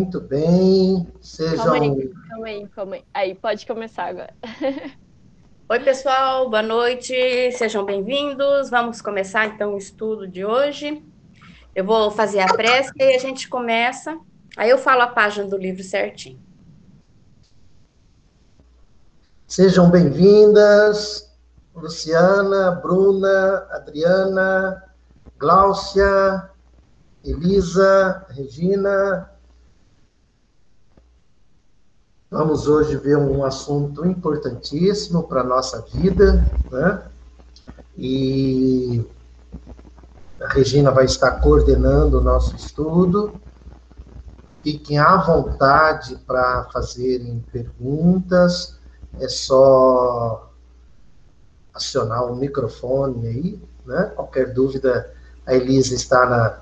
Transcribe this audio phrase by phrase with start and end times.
[0.00, 1.56] Muito bem, sejam...
[1.58, 3.04] Calma aí, calma aí, calma aí.
[3.12, 4.32] Aí, pode começar agora.
[5.68, 7.12] Oi, pessoal, boa noite,
[7.52, 8.70] sejam bem-vindos.
[8.70, 11.04] Vamos começar, então, o estudo de hoje.
[11.74, 14.18] Eu vou fazer a prece e a gente começa.
[14.56, 16.40] Aí eu falo a página do livro certinho.
[19.46, 21.30] Sejam bem-vindas,
[21.74, 24.82] Luciana, Bruna, Adriana,
[25.36, 26.48] Gláucia,
[27.22, 29.30] Elisa, Regina,
[32.30, 37.02] Vamos hoje ver um assunto importantíssimo para a nossa vida, né?
[37.98, 39.04] E
[40.40, 43.34] a Regina vai estar coordenando o nosso estudo.
[44.62, 48.78] Fiquem à vontade para fazerem perguntas,
[49.18, 50.52] é só
[51.74, 54.04] acionar o microfone aí, né?
[54.14, 55.12] Qualquer dúvida,
[55.44, 56.60] a Elisa está na,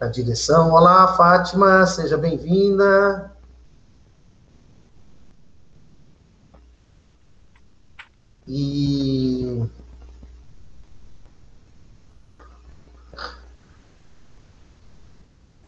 [0.00, 0.72] na direção.
[0.72, 3.29] Olá, Fátima, seja bem-vinda.
[8.52, 9.62] E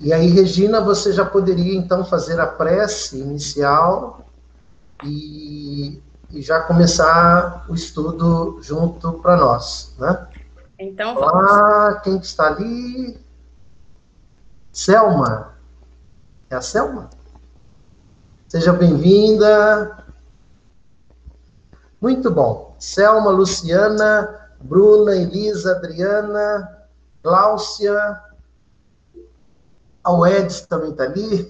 [0.01, 4.27] E aí, Regina, você já poderia então fazer a prece inicial
[5.05, 10.27] e, e já começar o estudo junto para nós, né?
[10.77, 11.31] Então, vamos.
[11.33, 13.17] Olá, quem está ali?
[14.73, 15.55] Selma.
[16.51, 17.09] É a Selma?
[18.49, 20.05] Seja bem-vinda.
[22.01, 22.72] Muito bom.
[22.83, 26.89] Selma, Luciana, Bruna, Elisa, Adriana,
[27.23, 27.97] Gláucia,
[30.03, 31.49] a Edson também está ali.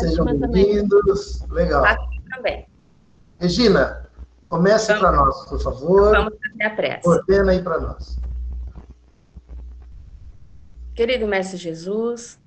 [0.00, 1.46] Sejam bem-vindos.
[1.48, 1.82] Legal.
[2.28, 2.68] também.
[3.40, 4.10] Regina,
[4.50, 6.10] comece para nós, por favor.
[6.14, 7.08] Vamos fazer a prece.
[7.08, 8.22] Ordena aí para nós.
[10.94, 12.38] Querido Mestre Jesus,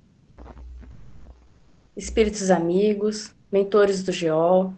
[1.96, 4.72] espíritos amigos, mentores do GEOL,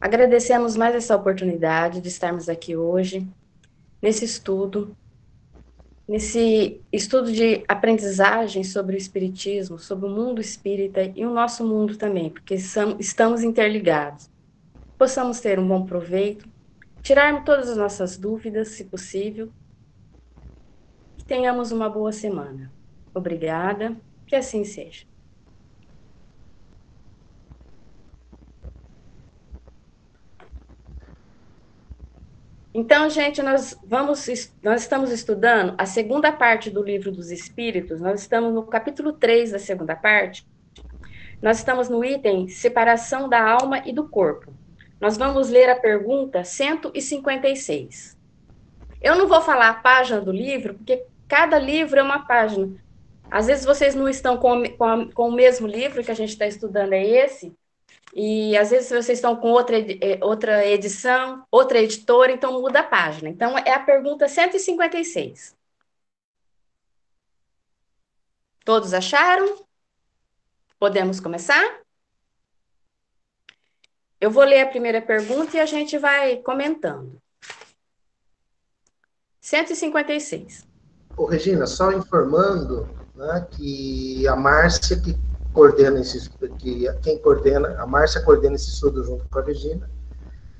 [0.00, 3.26] Agradecemos mais essa oportunidade de estarmos aqui hoje,
[4.00, 4.96] nesse estudo,
[6.06, 11.96] nesse estudo de aprendizagem sobre o Espiritismo, sobre o mundo espírita e o nosso mundo
[11.96, 14.30] também, porque estamos interligados.
[14.96, 16.48] Possamos ter um bom proveito,
[17.02, 19.52] tirarmos todas as nossas dúvidas, se possível,
[21.18, 22.72] e tenhamos uma boa semana.
[23.12, 23.96] Obrigada,
[24.26, 25.04] que assim seja.
[32.80, 34.28] Então, gente, nós vamos
[34.62, 38.00] nós estamos estudando a segunda parte do livro dos espíritos.
[38.00, 40.46] Nós estamos no capítulo 3 da segunda parte.
[41.42, 44.54] Nós estamos no item separação da alma e do corpo.
[45.00, 48.16] Nós vamos ler a pergunta 156.
[49.02, 52.76] Eu não vou falar a página do livro, porque cada livro é uma página.
[53.28, 56.46] Às vezes vocês não estão com, com, com o mesmo livro que a gente está
[56.46, 57.57] estudando, é esse,
[58.14, 62.84] e às vezes vocês estão com outra, é, outra edição, outra editora, então muda a
[62.84, 63.28] página.
[63.28, 65.56] Então é a pergunta 156.
[68.64, 69.64] Todos acharam?
[70.78, 71.80] Podemos começar?
[74.20, 77.20] Eu vou ler a primeira pergunta e a gente vai comentando.
[79.40, 80.66] 156.
[81.16, 85.16] Ô, Regina, só informando né, que a Márcia, que
[85.58, 89.90] coordena esse que quem coordena, a Márcia coordena esse estudo junto com a Regina.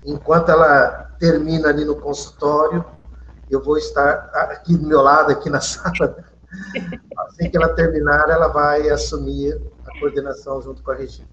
[0.05, 2.85] Enquanto ela termina ali no consultório,
[3.49, 6.25] eu vou estar aqui do meu lado, aqui na sala.
[7.17, 11.29] Assim que ela terminar, ela vai assumir a coordenação junto com a Regina.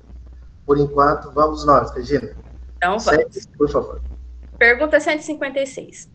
[0.63, 2.35] Por enquanto, vamos nós, Regina.
[2.77, 3.47] Então, vamos.
[3.57, 4.01] por favor.
[4.59, 6.11] Pergunta 156.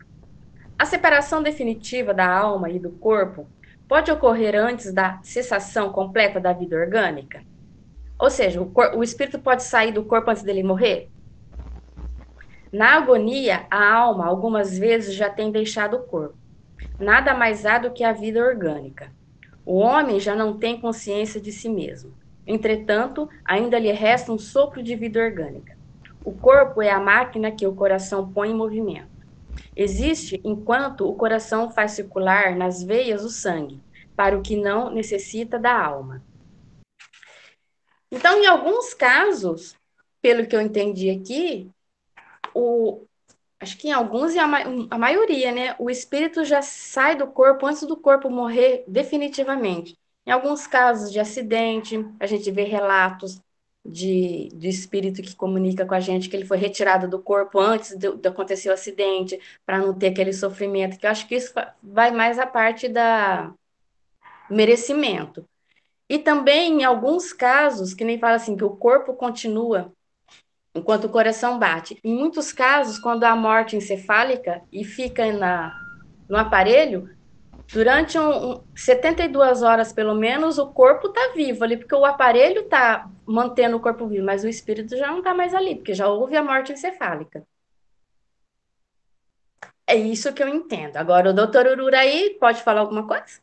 [0.79, 3.49] A separação definitiva da alma e do corpo
[3.91, 7.43] pode ocorrer antes da cessação completa da vida orgânica?
[8.17, 11.11] Ou seja, o, o espírito pode sair do corpo antes dele morrer?
[12.73, 16.39] Na agonia, a alma algumas vezes já tem deixado o corpo.
[17.01, 19.13] Nada mais há do que a vida orgânica.
[19.67, 22.17] O homem já não tem consciência de si mesmo.
[22.47, 25.77] Entretanto, ainda lhe resta um sopro de vida orgânica.
[26.25, 29.10] O corpo é a máquina que o coração põe em movimento.
[29.75, 33.81] Existe enquanto o coração faz circular nas veias o sangue,
[34.17, 36.23] para o que não necessita da alma.
[38.11, 39.77] Então, em alguns casos,
[40.21, 41.71] pelo que eu entendi aqui,
[42.55, 43.05] o,
[43.61, 44.45] acho que em alguns e a,
[44.91, 49.97] a maioria, né, o espírito já sai do corpo antes do corpo morrer definitivamente.
[50.27, 53.41] Em alguns casos de acidente, a gente vê relatos
[53.85, 57.97] de, de espírito que comunica com a gente que ele foi retirado do corpo antes
[57.97, 61.53] de, de acontecer o acidente, para não ter aquele sofrimento, que eu acho que isso
[61.83, 63.53] vai mais a parte da
[64.49, 65.45] merecimento.
[66.09, 69.93] E também em alguns casos, que nem fala assim, que o corpo continua
[70.75, 71.99] enquanto o coração bate.
[72.03, 75.73] Em muitos casos, quando há morte encefálica e fica na,
[76.29, 77.09] no aparelho,
[77.73, 82.63] durante um, um, 72 horas pelo menos, o corpo está vivo ali, porque o aparelho
[82.63, 86.09] está mantendo o corpo vivo, mas o espírito já não está mais ali, porque já
[86.09, 87.47] houve a morte encefálica.
[89.87, 90.97] É isso que eu entendo.
[90.97, 93.41] Agora, o doutor Ururaí pode falar alguma coisa?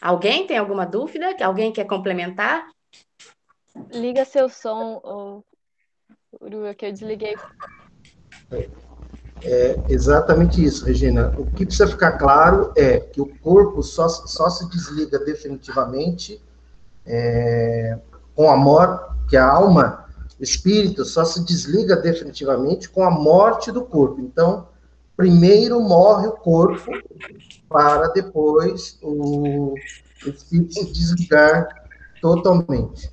[0.00, 1.36] Alguém tem alguma dúvida?
[1.40, 2.68] Alguém quer complementar?
[3.92, 5.42] Liga seu som,
[6.40, 7.36] Urua, que eu desliguei.
[9.42, 11.32] É exatamente isso, Regina.
[11.36, 16.42] O que precisa ficar claro é que o corpo só, só se desliga definitivamente
[17.04, 17.98] é,
[18.34, 20.06] com a morte, que a alma,
[20.40, 24.20] o espírito, só se desliga definitivamente com a morte do corpo.
[24.20, 24.68] Então,
[25.16, 26.90] primeiro morre o corpo
[27.68, 29.74] para depois o,
[30.26, 31.68] espírito se desligar
[32.20, 33.10] totalmente.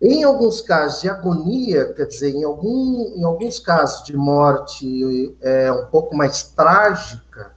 [0.00, 5.72] Em alguns casos de agonia, quer dizer, em, algum, em alguns casos de morte é,
[5.72, 7.52] um pouco mais trágica,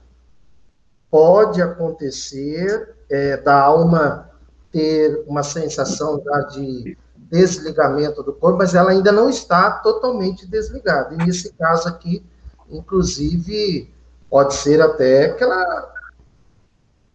[1.08, 4.28] pode acontecer é, da alma
[4.72, 11.14] ter uma sensação já de desligamento do corpo, mas ela ainda não está totalmente desligada.
[11.14, 12.24] E nesse caso aqui,
[12.68, 13.92] inclusive,
[14.28, 15.92] pode ser até que ela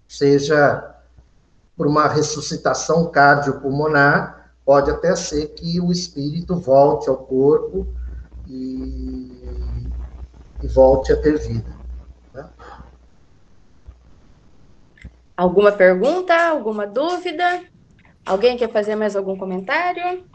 [0.08, 0.96] seja
[1.76, 4.37] por uma ressuscitação cardiopulmonar,
[4.68, 7.88] pode até ser que o espírito volte ao corpo
[8.46, 9.32] e,
[10.62, 11.74] e volte a ter vida.
[12.34, 12.50] Né?
[15.38, 16.36] Alguma pergunta?
[16.50, 17.64] Alguma dúvida?
[18.26, 20.26] Alguém quer fazer mais algum comentário?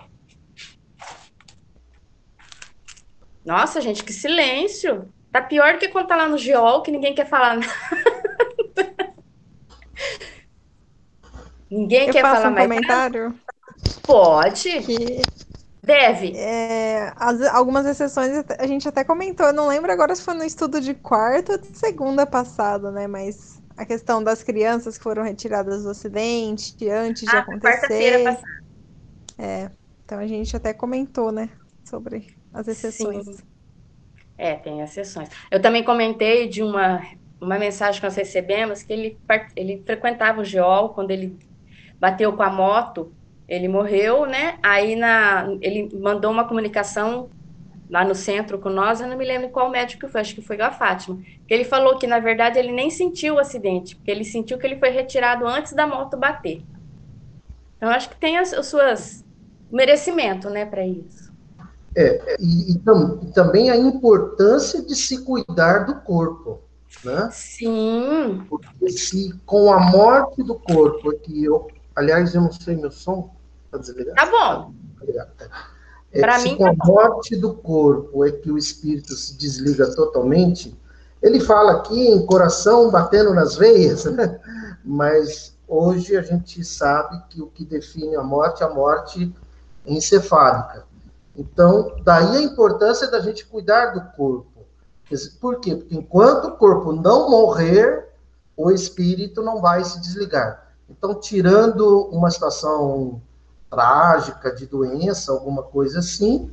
[3.44, 5.12] Nossa, gente, que silêncio!
[5.30, 7.72] Tá pior que quando tá lá no geol, que ninguém quer falar nada.
[11.70, 13.24] ninguém Eu quer falar um mais comentário?
[13.24, 13.51] Nada?
[14.04, 14.82] Pode.
[14.82, 15.22] Que,
[15.82, 16.36] Deve.
[16.36, 20.44] É, as, algumas exceções a gente até comentou, eu não lembro agora se foi no
[20.44, 23.08] estudo de quarta ou de segunda passada, né?
[23.08, 28.22] Mas a questão das crianças que foram retiradas do acidente antes ah, de acontecer.
[28.22, 28.62] Passada.
[29.36, 29.70] É,
[30.04, 31.48] então a gente até comentou, né,
[31.84, 33.24] sobre as exceções.
[33.24, 33.36] Sim.
[34.38, 35.30] É, tem exceções.
[35.50, 37.02] Eu também comentei de uma,
[37.40, 39.18] uma mensagem que nós recebemos que ele,
[39.56, 41.36] ele frequentava o geol quando ele
[41.98, 43.12] bateu com a moto
[43.48, 44.58] ele morreu, né?
[44.62, 47.28] Aí na, ele mandou uma comunicação
[47.90, 50.58] lá no centro com nós, eu não me lembro qual médico foi, acho que foi
[50.62, 54.24] a Fátima, que ele falou que, na verdade, ele nem sentiu o acidente, porque ele
[54.24, 56.62] sentiu que ele foi retirado antes da moto bater.
[57.76, 59.22] Então, acho que tem as, as suas
[59.70, 61.30] merecimento, né, para isso.
[61.94, 66.60] É, e, e, tam, e, também a importância de se cuidar do corpo,
[67.04, 67.28] né?
[67.30, 68.42] Sim.
[68.48, 73.30] Porque se com a morte do corpo, que eu, aliás, eu não sei meu som,
[73.72, 74.16] Tá desligado?
[74.16, 74.74] Tá bom.
[75.00, 75.30] Obrigado.
[76.12, 79.36] É, pra se mim, com tá a morte do corpo é que o espírito se
[79.36, 80.78] desliga totalmente,
[81.22, 84.38] ele fala aqui em coração batendo nas veias, né?
[84.84, 89.34] mas hoje a gente sabe que o que define a morte é a morte
[89.86, 90.84] encefálica.
[91.34, 94.66] Então, daí a importância da gente cuidar do corpo.
[95.40, 95.76] Por quê?
[95.76, 98.06] Porque enquanto o corpo não morrer,
[98.54, 100.71] o espírito não vai se desligar.
[100.88, 103.20] Então, tirando uma situação
[103.70, 106.50] trágica, de doença, alguma coisa assim,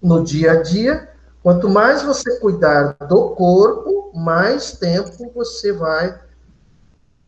[0.00, 1.10] no dia a dia,
[1.42, 6.18] quanto mais você cuidar do corpo, mais tempo você vai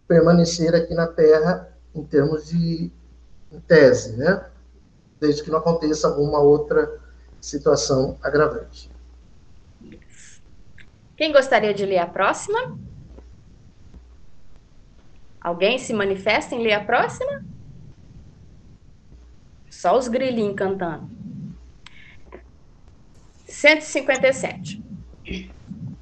[0.07, 2.93] permanecer aqui na Terra em termos de
[3.51, 4.47] em tese, né?
[5.21, 6.99] Desde que não aconteça alguma outra
[7.41, 8.91] situação agravante.
[11.17, 12.79] Quem gostaria de ler a próxima?
[15.43, 17.45] Alguém se manifesta em ler a próxima?
[19.69, 21.11] Só os grilinhos cantando.
[23.47, 24.83] 157.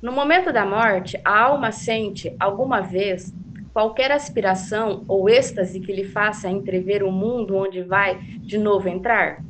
[0.02, 3.32] No momento da morte, a alma sente, alguma vez,
[3.73, 9.42] qualquer aspiração ou êxtase que lhe faça entrever o mundo onde vai de novo entrar?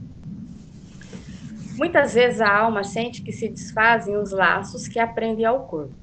[1.77, 5.95] Muitas vezes a alma sente que se desfazem os laços que aprendem ao corpo.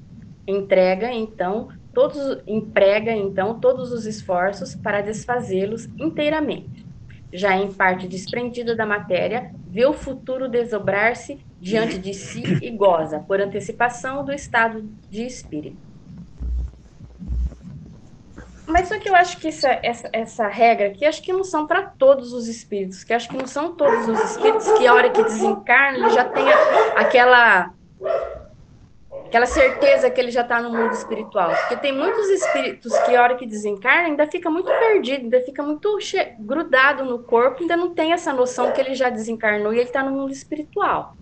[0.46, 6.88] Entrega, então, todos, emprega, então, todos os esforços para desfazê-los inteiramente
[7.32, 13.20] já em parte desprendida da matéria, vê o futuro desdobrar-se diante de si e goza,
[13.20, 15.76] por antecipação, do estado de espírito.
[18.66, 21.66] Mas só que eu acho que essa, essa, essa regra aqui, acho que não são
[21.66, 25.10] para todos os espíritos, que acho que não são todos os espíritos que a hora
[25.10, 26.44] que desencarna, ele já tem
[26.94, 27.72] aquela
[29.28, 31.54] aquela certeza que ele já está no mundo espiritual.
[31.54, 35.62] Porque tem muitos espíritos que, a hora que desencarna, ainda fica muito perdido, ainda fica
[35.62, 35.98] muito
[36.40, 40.02] grudado no corpo, ainda não tem essa noção que ele já desencarnou e ele está
[40.02, 41.14] no mundo espiritual.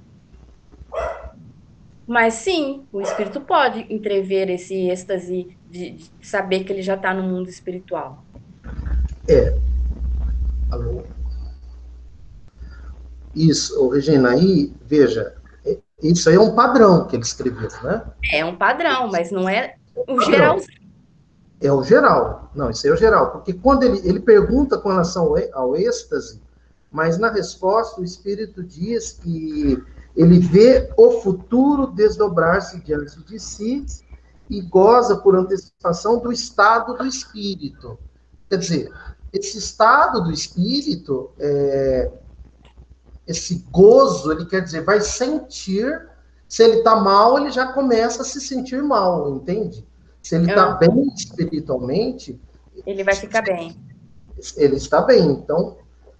[2.07, 7.13] Mas sim, o espírito pode entrever esse êxtase de, de saber que ele já está
[7.13, 8.25] no mundo espiritual.
[9.29, 9.59] É.
[10.71, 11.03] Alô?
[13.35, 15.35] Isso, Regina, aí, veja,
[16.03, 18.03] isso aí é um padrão que ele escreveu, né?
[18.33, 19.77] É um padrão, mas não é
[20.07, 20.59] o geral.
[21.61, 22.51] É o geral.
[22.55, 23.31] Não, isso aí é o geral.
[23.31, 26.43] Porque quando ele, ele pergunta com relação ao, ao êxtase,
[26.91, 29.83] mas na resposta o Espírito diz que
[30.17, 33.85] ele vê o futuro desdobrar-se diante de si
[34.49, 37.99] e goza por antecipação do estado do espírito.
[38.49, 38.93] Quer dizer,
[39.33, 42.11] esse estado do espírito, é,
[43.27, 46.09] esse gozo, ele quer dizer, vai sentir.
[46.49, 49.87] Se ele está mal, ele já começa a se sentir mal, entende?
[50.23, 52.41] Se ele está bem espiritualmente.
[52.87, 53.77] Ele vai ficar bem.
[54.57, 55.25] Ele está bem.
[55.31, 55.77] Então,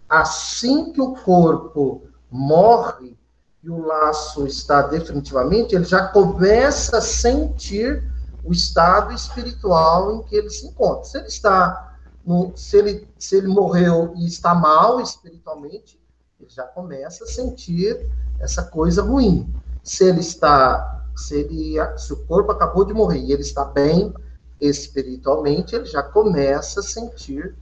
[0.09, 3.17] assim que o corpo morre
[3.63, 8.03] e o laço está definitivamente, ele já começa a sentir
[8.45, 11.05] o estado espiritual em que ele se encontra.
[11.05, 16.01] Se ele está no, se ele se ele morreu e está mal espiritualmente,
[16.41, 18.09] ele já começa a sentir
[18.41, 19.53] essa coisa ruim.
[19.83, 24.13] Se ele está se ele se o corpo acabou de morrer e ele está bem
[24.61, 27.55] espiritualmente, ele já começa a sentir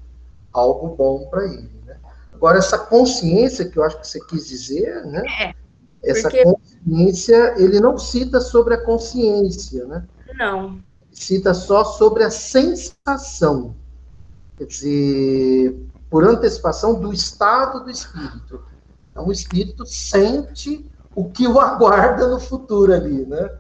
[0.53, 1.71] algo bom para ele.
[1.85, 1.97] Né?
[2.33, 5.23] Agora essa consciência que eu acho que você quis dizer, né?
[5.41, 5.55] É,
[6.03, 10.07] essa consciência, ele não cita sobre a consciência, né?
[10.35, 10.81] Não.
[11.13, 13.75] Cita só sobre a sensação.
[14.57, 15.81] Quer dizer,
[16.15, 18.63] por antecipação do estado do espírito.
[19.11, 23.51] Então, o espírito sente o que o aguarda no futuro ali, né?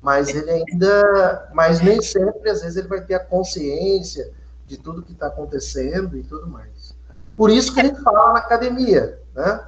[0.00, 4.32] Mas ele ainda, mas nem sempre, às vezes, ele vai ter a consciência
[4.66, 6.96] de tudo que está acontecendo e tudo mais.
[7.36, 9.62] Por isso que a gente fala na academia, né?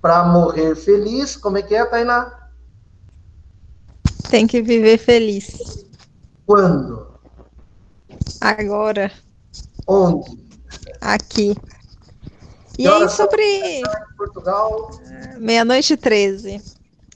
[0.00, 2.48] Para morrer feliz, como é que é, Tainá?
[4.30, 5.84] Tem que viver feliz.
[6.46, 7.08] Quando?
[8.40, 9.10] Agora.
[9.84, 10.45] Onde?
[11.00, 11.54] Aqui.
[12.78, 13.82] E aí, sobre.
[14.16, 14.90] Portugal.
[15.38, 16.62] Meia-noite e treze.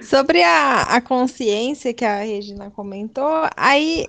[0.02, 4.06] sobre a, a consciência que a Regina comentou, aí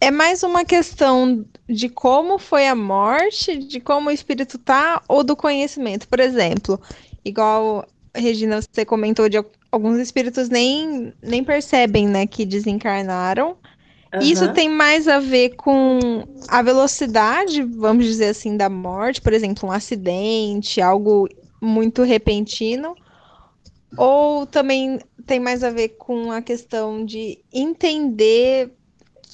[0.00, 5.24] é mais uma questão de como foi a morte, de como o espírito tá, ou
[5.24, 6.08] do conhecimento.
[6.08, 6.80] Por exemplo,
[7.24, 13.56] igual Regina, você comentou de alguns espíritos nem, nem percebem, né, que desencarnaram.
[14.14, 14.20] Uhum.
[14.20, 15.98] Isso tem mais a ver com
[16.48, 21.28] a velocidade, vamos dizer assim, da morte, por exemplo, um acidente, algo
[21.60, 22.94] muito repentino,
[23.96, 28.72] ou também tem mais a ver com a questão de entender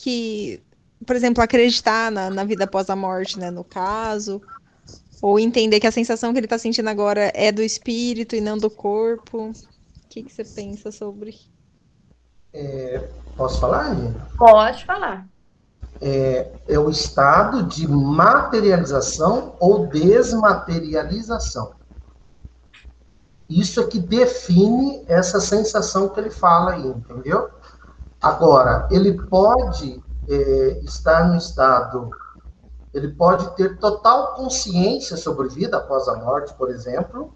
[0.02, 0.60] que,
[1.06, 4.40] por exemplo, acreditar na, na vida após a morte, né, no caso,
[5.20, 8.58] ou entender que a sensação que ele está sentindo agora é do espírito e não
[8.58, 9.50] do corpo.
[9.50, 11.36] O que, que você pensa sobre?
[12.52, 14.14] É, posso falar, Aline?
[14.36, 15.26] Pode falar.
[16.00, 21.72] É, é o estado de materialização ou desmaterialização.
[23.48, 27.50] Isso é que define essa sensação que ele fala aí, entendeu?
[28.20, 32.10] Agora, ele pode é, estar no estado
[32.92, 37.34] ele pode ter total consciência sobre vida após a morte, por exemplo,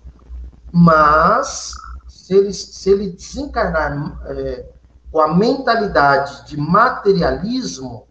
[0.71, 1.73] mas
[2.07, 4.69] se ele, se ele desencarnar é,
[5.17, 8.07] com a mentalidade de materialismo,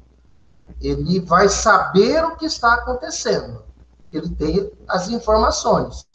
[0.82, 3.62] ele vai saber o que está acontecendo.
[4.12, 6.08] Ele tem as informações,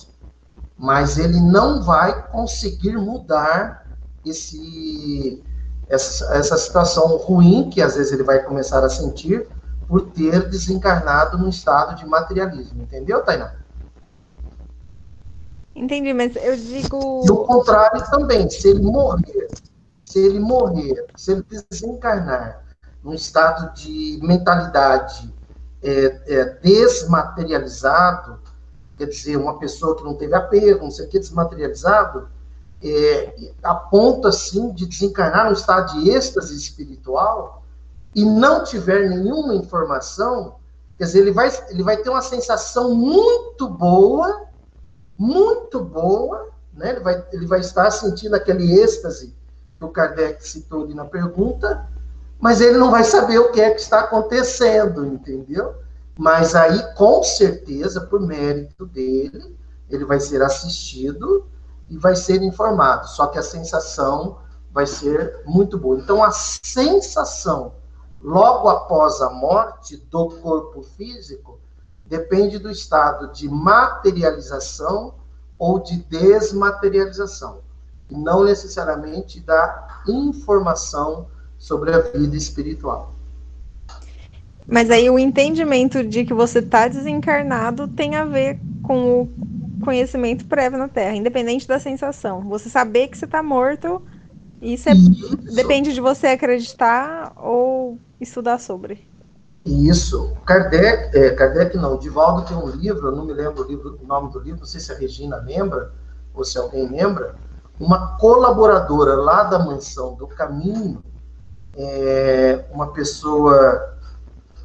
[0.77, 3.87] mas ele não vai conseguir mudar
[4.27, 5.41] esse,
[5.89, 9.47] essa, essa situação ruim que às vezes ele vai começar a sentir
[9.87, 12.83] por ter desencarnado num estado de materialismo.
[12.83, 13.55] Entendeu, Tainá?
[15.73, 17.23] Entendi, mas eu digo.
[17.25, 19.49] E o contrário também, se ele morrer,
[20.11, 22.65] se ele morrer, se ele desencarnar
[23.01, 25.33] num estado de mentalidade
[25.81, 28.41] é, é, desmaterializado,
[28.97, 32.29] quer dizer, uma pessoa que não teve apego, não sei o que, desmaterializado,
[32.83, 37.63] é, a ponto assim de desencarnar num estado de êxtase espiritual,
[38.13, 40.57] e não tiver nenhuma informação,
[40.99, 44.49] quer dizer, ele vai, ele vai ter uma sensação muito boa,
[45.17, 46.91] muito boa, né?
[46.91, 49.39] ele, vai, ele vai estar sentindo aquele êxtase
[49.81, 51.89] que o Kardec citou ali na pergunta,
[52.39, 55.75] mas ele não vai saber o que é que está acontecendo, entendeu?
[56.19, 59.57] Mas aí, com certeza, por mérito dele,
[59.89, 61.49] ele vai ser assistido
[61.89, 63.09] e vai ser informado.
[63.09, 64.39] Só que a sensação
[64.71, 65.99] vai ser muito boa.
[65.99, 67.73] Então, a sensação
[68.23, 71.59] logo após a morte do corpo físico
[72.05, 75.15] depende do estado de materialização
[75.59, 77.61] ou de desmaterialização,
[78.11, 81.27] e não necessariamente da informação
[81.59, 83.15] sobre a vida espiritual.
[84.67, 89.29] Mas aí o entendimento de que você está desencarnado tem a ver com o
[89.85, 92.43] conhecimento prévio na Terra, independente da sensação.
[92.43, 94.01] Você saber que você está morto,
[94.63, 99.09] isso, é, isso, depende de você acreditar ou estudar sobre.
[99.65, 100.35] Isso.
[100.47, 104.07] Kardec, é, Kardec não, Divaldo tem um livro, eu não me lembro o, livro, o
[104.07, 105.93] nome do livro, não sei se a Regina lembra,
[106.35, 107.35] ou se alguém lembra,
[107.81, 111.03] uma colaboradora lá da mansão do caminho,
[111.75, 113.97] é, uma pessoa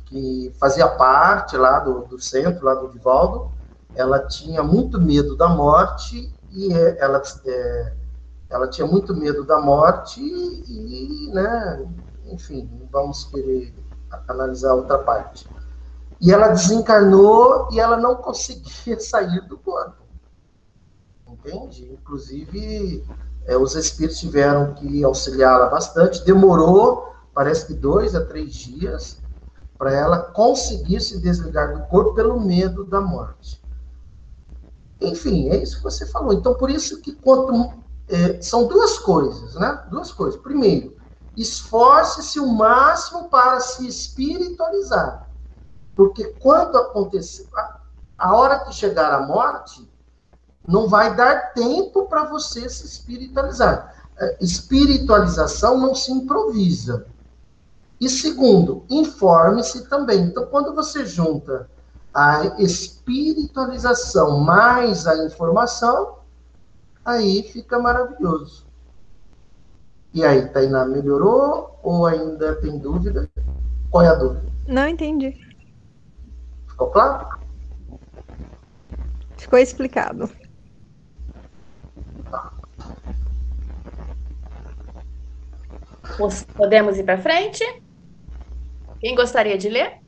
[0.07, 3.51] que fazia parte lá do, do centro, lá do Divaldo,
[3.95, 7.93] ela tinha muito medo da morte e é, ela, é,
[8.49, 11.87] ela tinha muito medo da morte e, né,
[12.25, 13.73] enfim, vamos querer
[14.27, 15.47] analisar outra parte.
[16.19, 20.04] E ela desencarnou e ela não conseguia sair do corpo.
[21.45, 21.91] Entende?
[21.93, 23.05] Inclusive,
[23.45, 26.23] é, os espíritos tiveram que auxiliá-la bastante.
[26.25, 29.21] Demorou, parece que dois a três dias,
[29.77, 33.61] para ela conseguir se desligar do corpo pelo medo da morte.
[35.01, 36.33] Enfim, é isso que você falou.
[36.33, 37.73] Então, por isso que quanto
[38.07, 39.85] é, são duas coisas, né?
[39.89, 40.39] Duas coisas.
[40.39, 40.95] Primeiro,
[41.35, 45.29] esforce-se o máximo para se espiritualizar.
[45.95, 47.47] Porque quando acontecer,
[48.17, 49.89] a hora que chegar a morte,
[50.67, 53.95] não vai dar tempo para você se espiritualizar.
[54.17, 57.05] É, espiritualização não se improvisa.
[57.99, 60.21] E segundo, informe-se também.
[60.21, 61.69] Então, quando você junta
[62.13, 66.19] a espiritualização mais a informação,
[67.03, 68.65] aí fica maravilhoso.
[70.13, 73.29] E aí, Tainá, melhorou ou ainda tem dúvida?
[73.91, 74.45] Qual é a dúvida?
[74.65, 75.37] Não entendi.
[76.67, 77.27] Ficou claro?
[79.37, 80.29] Ficou explicado.
[86.55, 87.63] Podemos ir para frente?
[88.99, 89.99] Quem gostaria de ler?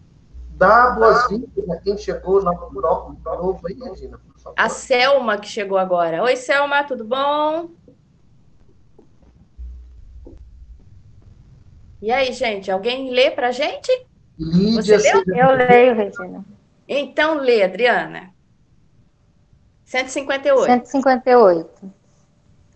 [0.50, 4.56] Dá boas-vindas a quem chegou na novo aí, Regina, por favor.
[4.58, 6.24] A Selma que chegou agora.
[6.24, 7.70] Oi, Selma, tudo bom?
[12.02, 13.92] E aí, gente, alguém lê para gente?
[14.38, 15.36] Lídia, Você leu?
[15.36, 16.46] Eu leio, Regina.
[16.88, 18.34] Então lê, Adriana.
[19.84, 20.66] 158.
[20.66, 21.94] 158.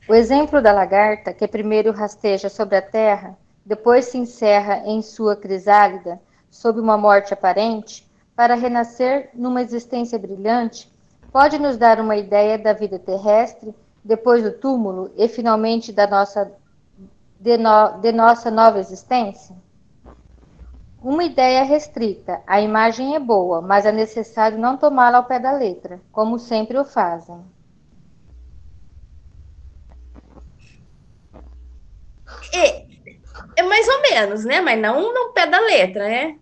[0.10, 5.36] O exemplo da lagarta, que primeiro rasteja sobre a terra, depois se encerra em sua
[5.36, 10.92] crisálida, sob uma morte aparente, para renascer numa existência brilhante,
[11.32, 16.52] pode nos dar uma ideia da vida terrestre, depois do túmulo e finalmente da nossa
[17.40, 19.56] de, no, de nossa nova existência?
[21.02, 22.42] Uma ideia restrita.
[22.46, 26.78] A imagem é boa, mas é necessário não tomá-la ao pé da letra, como sempre
[26.78, 27.40] o fazem.
[32.54, 32.86] É,
[33.58, 34.62] é mais ou menos, né?
[34.62, 36.38] Mas não no pé da letra, né?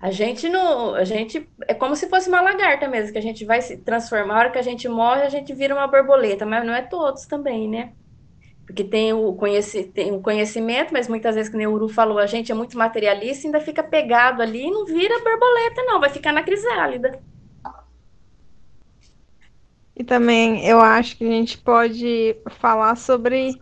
[0.00, 3.44] A gente não, a gente é como se fosse uma lagarta mesmo, que a gente
[3.44, 6.64] vai se transformar, a hora que a gente morre, a gente vira uma borboleta, mas
[6.64, 7.92] não é todos também, né?
[8.68, 12.26] porque tem o, conheci, tem o conhecimento, mas muitas vezes, como o Uru falou, a
[12.26, 16.34] gente é muito materialista, ainda fica pegado ali e não vira borboleta, não, vai ficar
[16.34, 17.18] na crisálida.
[19.96, 23.58] E também eu acho que a gente pode falar sobre.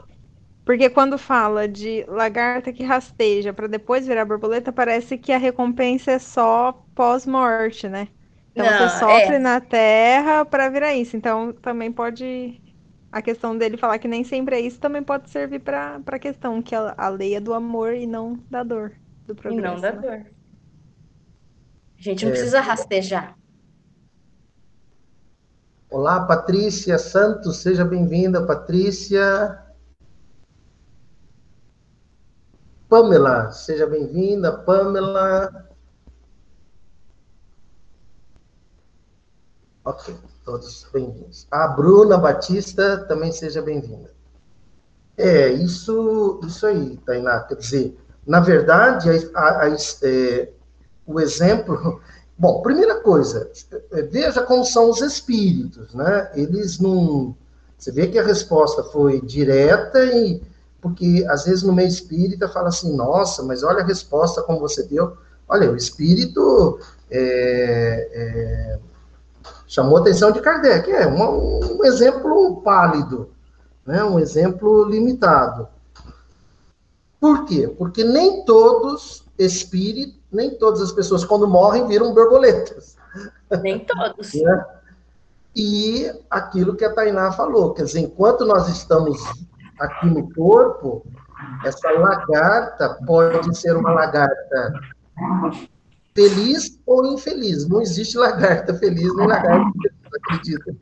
[0.66, 6.10] Porque quando fala de lagarta que rasteja para depois virar borboleta, parece que a recompensa
[6.10, 8.08] é só pós-morte, né?
[8.50, 9.38] Então não, você sofre é.
[9.38, 11.16] na terra para virar isso.
[11.16, 12.60] Então também pode
[13.12, 16.60] a questão dele falar que nem sempre é isso também pode servir para a questão
[16.60, 18.90] que a, a, lei é do amor e não da dor,
[19.24, 19.68] do progresso.
[19.68, 20.00] E não da né?
[20.00, 20.26] dor.
[21.96, 22.34] A gente não é.
[22.34, 23.38] precisa rastejar.
[25.88, 29.64] Olá, Patrícia Santos, seja bem-vinda, Patrícia.
[32.88, 35.68] Pamela, seja bem-vinda, Pamela.
[39.84, 40.14] Ok.
[40.44, 41.46] Todos bem-vindos.
[41.50, 44.14] A Bruna Batista também seja bem-vinda.
[45.16, 47.40] É, isso, isso aí, Tainá.
[47.40, 50.48] Quer dizer, na verdade, a, a, a, é,
[51.04, 52.00] o exemplo.
[52.38, 53.50] Bom, primeira coisa,
[53.92, 56.30] é, veja como são os espíritos, né?
[56.34, 57.34] Eles não.
[57.76, 60.40] Você vê que a resposta foi direta e.
[60.86, 64.84] Porque às vezes no meio espírita fala assim, nossa, mas olha a resposta como você
[64.84, 65.16] deu.
[65.48, 66.78] Olha, o espírito
[67.10, 68.78] é, é
[69.66, 70.88] chamou a atenção de Kardec.
[70.92, 73.30] É um, um exemplo pálido,
[73.84, 74.04] né?
[74.04, 75.66] um exemplo limitado.
[77.18, 77.66] Por quê?
[77.66, 82.96] Porque nem todos espíritos, nem todas as pessoas, quando morrem, viram borboletas.
[83.60, 84.32] Nem todos.
[84.40, 84.66] Né?
[85.58, 89.18] E aquilo que a Tainá falou, quer dizer, enquanto nós estamos
[89.78, 91.04] aqui no corpo,
[91.64, 94.72] essa lagarta pode ser uma lagarta
[96.14, 97.68] feliz ou infeliz.
[97.68, 100.76] Não existe lagarta feliz nem lagarta infeliz, acredita.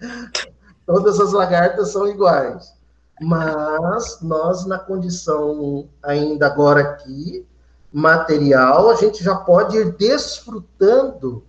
[0.86, 2.74] Todas as lagartas são iguais.
[3.20, 7.46] Mas nós, na condição ainda agora aqui,
[7.92, 11.44] material, a gente já pode ir desfrutando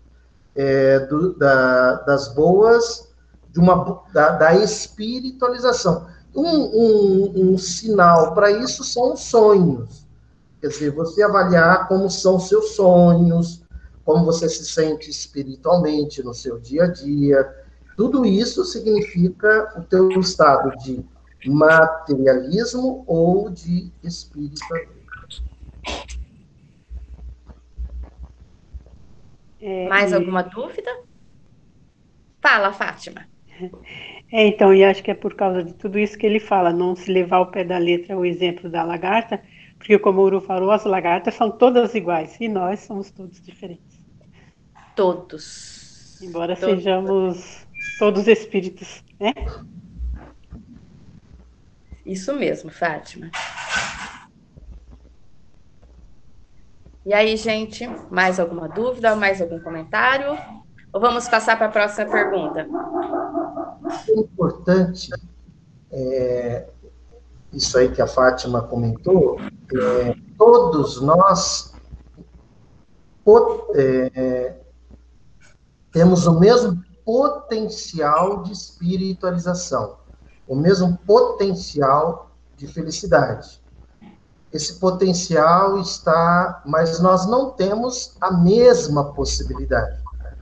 [0.56, 3.10] é, do, da, das boas,
[3.50, 6.08] de uma, da, da espiritualização.
[6.34, 10.08] Um, um, um sinal para isso são os sonhos.
[10.62, 13.64] Quer dizer, você avaliar como são seus sonhos,
[14.06, 17.56] como você se sente espiritualmente no seu dia a dia.
[17.98, 21.04] Tudo isso significa o teu estado de
[21.46, 25.02] materialismo ou de espiritualismo.
[29.60, 30.92] É, Mais alguma dúvida?
[32.42, 33.28] Fala, Fátima.
[34.32, 36.96] É, então, e acho que é por causa de tudo isso que ele fala, não
[36.96, 39.42] se levar ao pé da letra o exemplo da lagarta,
[39.78, 44.00] porque como o Uru falou, as lagartas são todas iguais, e nós somos todos diferentes.
[44.96, 46.22] Todos.
[46.22, 46.76] Embora todos.
[46.76, 49.34] sejamos todos espíritos, né?
[52.06, 53.30] Isso mesmo, Fátima.
[57.04, 60.38] E aí, gente, mais alguma dúvida, mais algum comentário?
[60.94, 62.68] Ou vamos passar para a próxima pergunta?
[64.08, 65.10] É importante,
[65.92, 66.70] é,
[67.52, 71.74] isso aí que a Fátima comentou, é, todos nós
[73.76, 74.56] é,
[75.92, 79.98] temos o mesmo potencial de espiritualização,
[80.48, 83.62] o mesmo potencial de felicidade
[84.52, 89.98] esse potencial está, mas nós não temos a mesma possibilidade.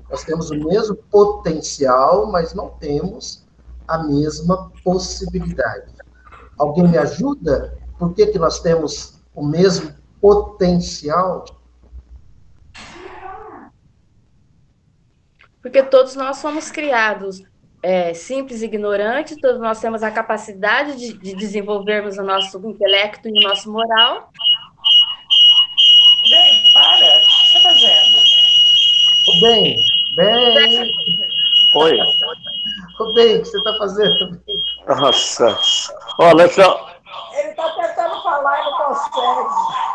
[0.09, 3.38] Nós temos o mesmo potencial, mas não temos
[3.89, 5.91] a mesma possibilidade.
[6.57, 7.77] Alguém me ajuda?
[7.97, 11.45] Por que, que nós temos o mesmo potencial?
[15.61, 17.43] Porque todos nós fomos criados
[17.81, 23.27] é, simples e ignorantes, todos nós temos a capacidade de, de, desenvolvermos o nosso intelecto
[23.27, 24.29] e o nosso moral.
[26.29, 28.19] Bem, para, o que você está fazendo?
[29.41, 29.75] Bem,
[30.15, 30.93] bem.
[31.75, 31.97] Oi.
[32.99, 34.41] O bem, o que você está fazendo?
[34.87, 35.57] Nossa.
[36.19, 36.89] Olha só.
[37.37, 39.89] Ele está tentando falar e não consegue.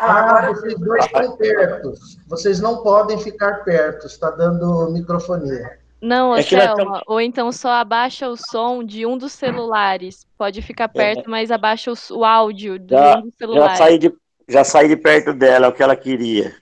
[0.00, 1.94] Ah, vocês dois estão perto.
[2.28, 5.78] Vocês não podem ficar perto, está dando microfonia.
[6.00, 10.24] Não, é Selma, ou então só abaixa o som de um dos celulares.
[10.36, 10.88] Pode ficar é.
[10.88, 11.28] perto, é.
[11.28, 13.78] mas abaixa o, o áudio de já, um dos celulares.
[13.78, 14.14] Já saí, de,
[14.46, 16.54] já saí de perto dela, é o que ela queria.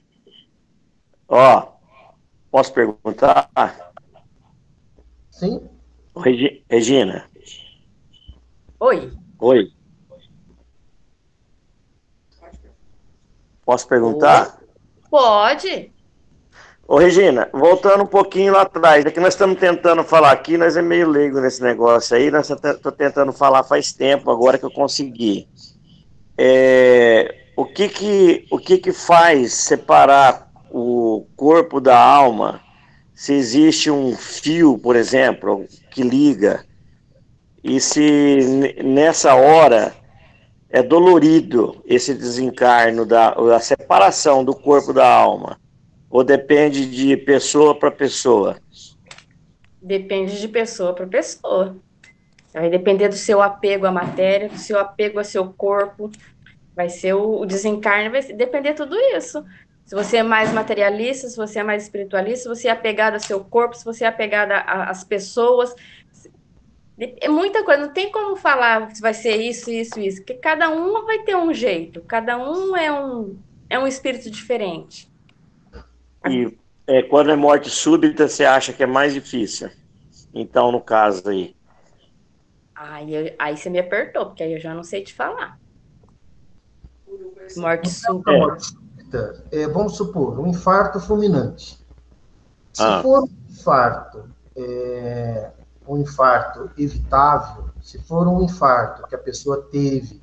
[1.29, 1.69] Ó,
[2.51, 3.51] posso perguntar?
[5.37, 5.61] Sim.
[6.17, 7.27] Regi, Regina.
[8.81, 9.13] Oi.
[9.39, 9.71] Oi.
[13.67, 14.59] Posso perguntar?
[15.11, 15.93] Pode.
[16.89, 20.75] Ô, Regina, voltando um pouquinho lá atrás, é que nós estamos tentando falar aqui, nós
[20.75, 24.71] é meio leigo nesse negócio aí, nós estou tentando falar faz tempo, agora que eu
[24.71, 25.47] consegui.
[26.39, 32.63] É, o que que, o que que faz separar o corpo da alma,
[33.17, 36.67] se existe um fio, por exemplo, que liga,
[37.65, 39.95] e se nessa hora
[40.69, 45.59] é dolorido esse desencarno, da, a separação do corpo da alma,
[46.11, 48.59] ou depende de pessoa para pessoa?
[49.81, 51.75] Depende de pessoa para pessoa.
[52.53, 56.11] Vai depender do seu apego à matéria, do seu apego ao seu corpo.
[56.75, 59.43] Vai ser o, o vai depender de tudo isso.
[59.87, 63.21] Se você é mais materialista, se você é mais espiritualista, se você é apegado ao
[63.21, 65.73] seu corpo, se você é apegado às pessoas.
[66.99, 70.71] É muita coisa, não tem como falar se vai ser isso, isso, isso, porque cada
[70.71, 73.39] um vai ter um jeito, cada um é um,
[73.71, 75.09] é um espírito diferente.
[76.29, 79.71] E é, quando é morte súbita, você acha que é mais difícil?
[80.35, 81.55] Então, no caso aí.
[82.75, 85.61] Aí, aí você me apertou, porque aí eu já não sei te falar.
[87.57, 88.33] Morte súbita.
[88.33, 88.86] É,
[89.73, 91.79] vamos supor, um infarto fulminante.
[92.73, 93.01] Se ah.
[93.03, 94.25] for um infarto,
[94.57, 95.51] é,
[95.87, 100.21] um infarto evitável, se for um infarto que a pessoa teve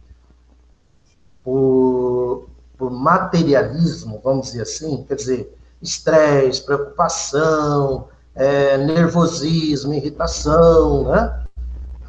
[1.44, 11.46] por, por materialismo, vamos dizer assim, quer dizer, estresse, preocupação, é, nervosismo, irritação, né?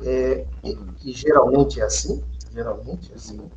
[0.02, 3.50] É, que, que, geralmente é assim, geralmente é assim.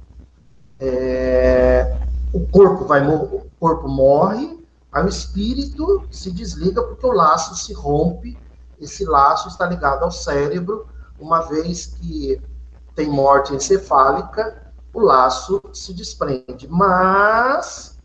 [0.79, 1.97] É,
[2.33, 7.73] o corpo vai o corpo morre, aí o espírito se desliga porque o laço se
[7.73, 8.37] rompe.
[8.79, 10.87] Esse laço está ligado ao cérebro,
[11.19, 12.39] uma vez que
[12.95, 16.67] tem morte encefálica, o laço se desprende.
[16.67, 17.97] Mas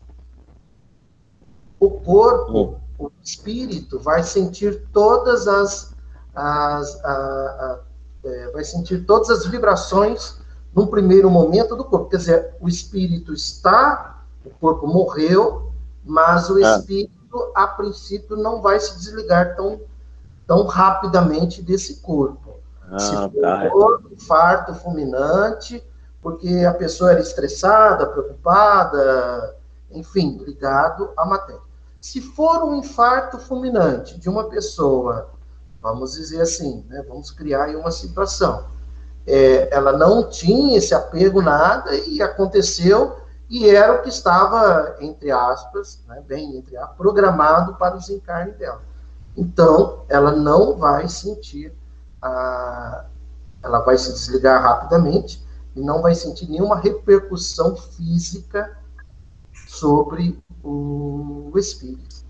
[1.79, 5.93] o corpo, o espírito, vai sentir todas as,
[6.33, 7.79] as a, a,
[8.23, 10.37] é, vai sentir todas as vibrações
[10.73, 12.09] num primeiro momento do corpo.
[12.09, 14.12] Quer dizer, o espírito está,
[14.45, 15.71] o corpo morreu,
[16.03, 16.77] mas o ah.
[16.77, 19.81] espírito, a princípio, não vai se desligar tão,
[20.45, 22.59] tão rapidamente desse corpo.
[22.91, 23.15] Ah, se
[23.69, 24.07] for tá.
[24.07, 25.83] um infarto fulminante,
[26.21, 29.55] porque a pessoa era estressada, preocupada,
[29.91, 31.61] enfim, ligado à matéria.
[31.99, 35.29] Se for um infarto fulminante de uma pessoa,
[35.81, 38.65] vamos dizer assim, né, vamos criar uma situação,
[39.25, 43.22] é, ela não tinha esse apego nada e aconteceu
[43.53, 48.51] e era o que estava, entre aspas, né, bem entre aspas, programado para o desencarne
[48.53, 48.81] dela.
[49.37, 51.71] Então, ela não vai sentir,
[52.19, 53.05] a,
[53.61, 58.75] ela vai se desligar rapidamente, e não vai sentir nenhuma repercussão física
[59.67, 62.25] sobre o espírito.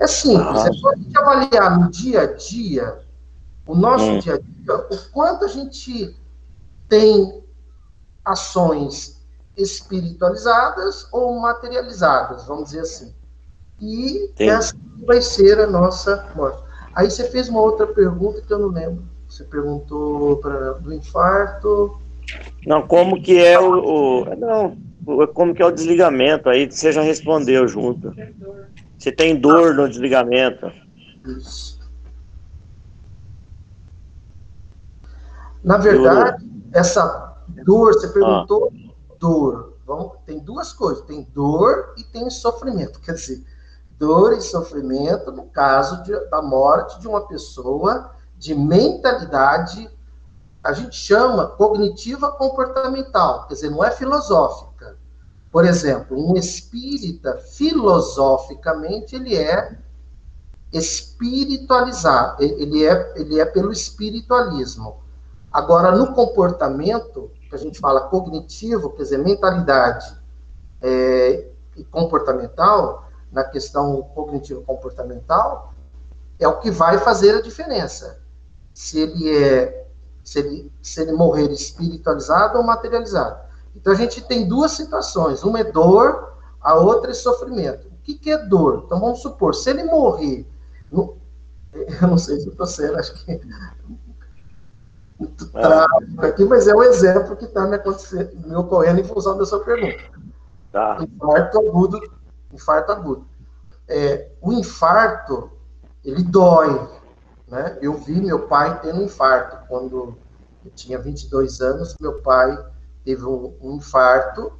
[0.00, 0.68] É simples, ah.
[0.68, 2.98] é só a gente avaliar no dia a dia,
[3.64, 4.18] o nosso hum.
[4.18, 6.18] dia a dia, o quanto a gente
[6.88, 7.44] tem
[8.24, 9.15] ações
[9.56, 13.14] espiritualizadas ou materializadas, vamos dizer assim.
[13.80, 14.74] E essa
[15.06, 16.62] vai ser a nossa morte.
[16.94, 19.04] Aí você fez uma outra pergunta que eu não lembro.
[19.28, 21.98] Você perguntou para do infarto.
[22.66, 24.76] Não, como que é o, o, não,
[25.34, 26.48] como que é o desligamento?
[26.48, 28.14] Aí você já respondeu junto.
[28.98, 30.72] Você tem dor no desligamento?
[31.26, 31.76] Isso.
[35.62, 38.85] Na verdade, essa dor, você perguntou ah.
[39.18, 39.76] Dor.
[39.86, 42.98] Vamos, tem duas coisas, tem dor e tem sofrimento.
[43.00, 43.44] Quer dizer,
[43.98, 49.90] dor e sofrimento no caso de, da morte de uma pessoa de mentalidade,
[50.62, 54.98] a gente chama cognitiva comportamental, quer dizer, não é filosófica.
[55.50, 59.78] Por exemplo, um espírita, filosoficamente, ele é
[60.72, 64.96] espiritualizado, ele é, ele é pelo espiritualismo.
[65.52, 70.16] Agora, no comportamento, que a gente fala cognitivo, quer dizer, mentalidade
[70.82, 75.74] é, e comportamental, na questão cognitivo-comportamental,
[76.38, 78.20] é o que vai fazer a diferença
[78.72, 79.86] se ele é
[80.26, 83.38] se ele, se ele morrer espiritualizado ou materializado.
[83.76, 87.86] Então a gente tem duas situações, uma é dor, a outra é sofrimento.
[87.86, 88.82] O que, que é dor?
[88.84, 90.44] Então vamos supor, se ele morrer,
[90.90, 91.16] no,
[91.72, 93.40] eu não sei se estou sendo, acho que
[95.18, 97.78] muito trágico aqui, mas é um exemplo que está me,
[98.46, 100.04] me ocorrendo em função da sua pergunta.
[100.72, 100.98] Tá.
[101.00, 102.00] Infarto agudo,
[102.52, 103.26] infarto agudo.
[103.88, 105.50] É, o infarto,
[106.04, 106.88] ele dói,
[107.48, 107.78] né?
[107.80, 109.66] Eu vi meu pai tendo um infarto.
[109.68, 110.16] Quando
[110.64, 112.58] eu tinha 22 anos, meu pai
[113.04, 114.52] teve um, um infarto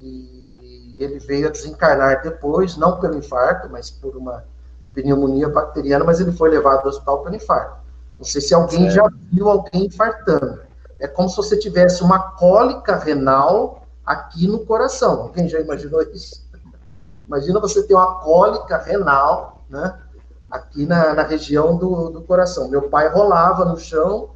[0.00, 4.44] e, e ele veio a desencarnar depois, não pelo infarto, mas por uma
[4.94, 7.80] pneumonia bacteriana, mas ele foi levado ao hospital pelo infarto.
[8.20, 9.02] Não sei se alguém já
[9.32, 10.60] viu alguém infartando.
[10.98, 15.22] É como se você tivesse uma cólica renal aqui no coração.
[15.22, 16.46] Alguém já imaginou isso?
[17.26, 19.98] Imagina você ter uma cólica renal, né?
[20.50, 22.68] aqui na, na região do, do coração.
[22.68, 24.32] Meu pai rolava no chão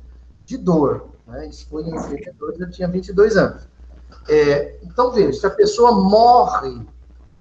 [0.47, 1.09] de dor.
[1.27, 1.47] Né?
[1.49, 3.68] Isso foi em 82, eu tinha 22 anos.
[4.27, 6.87] É, então, veja, se a pessoa morre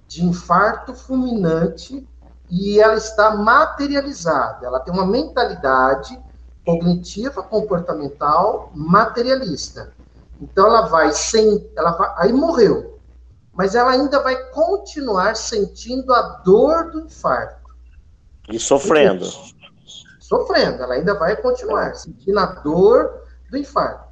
[0.09, 2.05] de infarto fulminante
[2.49, 6.21] e ela está materializada, ela tem uma mentalidade
[6.65, 9.93] cognitiva, comportamental, materialista.
[10.41, 11.69] Então, ela vai sem.
[11.75, 12.99] Ela vai, aí morreu.
[13.53, 17.71] Mas ela ainda vai continuar sentindo a dor do infarto.
[18.49, 19.25] E sofrendo.
[20.19, 23.21] Sofrendo, ela ainda vai continuar sentindo a dor
[23.51, 24.07] do infarto.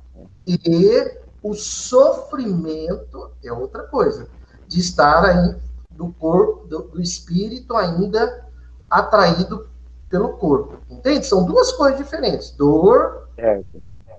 [0.46, 4.28] E o sofrimento é outra coisa,
[4.68, 5.56] de estar aí
[5.90, 8.46] do corpo, do, do espírito ainda
[8.90, 9.71] atraído
[10.12, 10.78] pelo corpo.
[10.90, 11.26] Entende?
[11.26, 13.64] São duas coisas diferentes: dor é.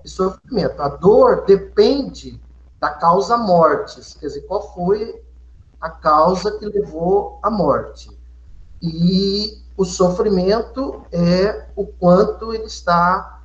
[0.03, 0.81] e sofrimento.
[0.81, 2.41] A dor depende
[2.79, 5.23] da causa morte, quer dizer, qual foi
[5.79, 8.09] a causa que levou à morte.
[8.81, 13.41] E o sofrimento é o quanto ele está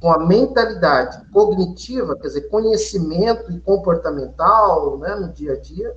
[0.00, 5.96] com a mentalidade cognitiva, quer dizer, conhecimento e comportamental, né, no dia a dia,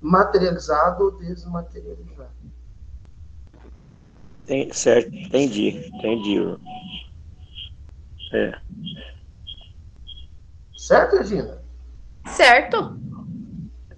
[0.00, 2.51] materializado ou desmaterializado.
[4.46, 6.38] Tem, certo, entendi, entendi.
[8.32, 8.52] É.
[10.76, 11.58] Certo, Regina?
[12.26, 12.98] Certo.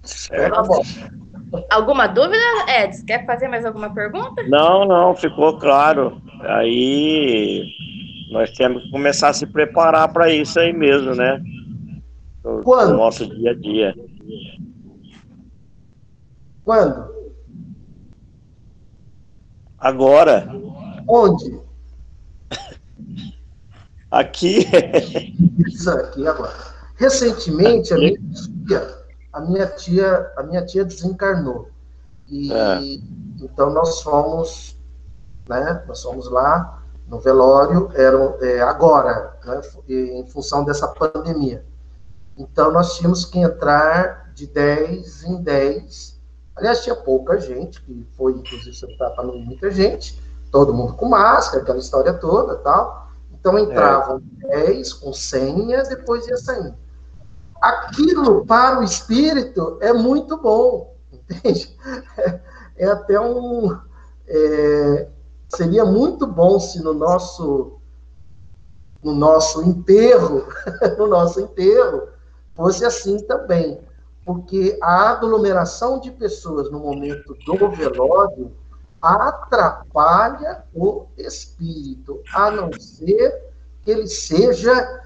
[0.03, 0.81] Certo.
[1.69, 3.05] Alguma dúvida, Edson?
[3.05, 4.43] Quer fazer mais alguma pergunta?
[4.43, 6.21] Não, não, ficou claro.
[6.41, 7.65] Aí
[8.31, 11.41] nós temos que começar a se preparar para isso aí mesmo, né?
[12.43, 12.91] No, Quando?
[12.91, 13.95] no nosso dia a dia.
[16.63, 17.14] Quando?
[19.77, 20.47] Agora,
[21.07, 21.59] Onde?
[24.09, 24.67] aqui,
[25.67, 26.53] Isso aqui agora.
[26.95, 28.17] Recentemente, a minha
[28.65, 28.97] tia,
[29.33, 31.69] a minha tia, a minha tia desencarnou.
[32.27, 32.79] E É.
[33.41, 34.77] então nós fomos,
[35.47, 35.83] né?
[35.87, 41.63] Nós fomos lá no velório, era é, agora, né, em função dessa pandemia.
[42.37, 46.14] Então nós tínhamos que entrar de 10 em 10.
[46.55, 51.61] Aliás, tinha pouca gente, que foi, inclusive, para não muita gente, todo mundo com máscara,
[51.61, 53.09] aquela história toda tal.
[53.33, 56.75] Então entravam 10 com senha, depois ia saindo.
[57.61, 61.77] Aquilo para o espírito é muito bom, entende?
[62.17, 62.39] É,
[62.77, 63.77] é até um.
[64.27, 65.07] é,
[65.49, 67.79] seria muito bom se no nosso
[69.03, 70.47] no nosso enterro,
[70.97, 72.07] no nosso enterro,
[72.55, 73.79] fosse assim também.
[74.25, 78.51] Porque a aglomeração de pessoas no momento do velório
[79.01, 83.51] atrapalha o espírito, a não ser
[83.83, 85.03] que ele seja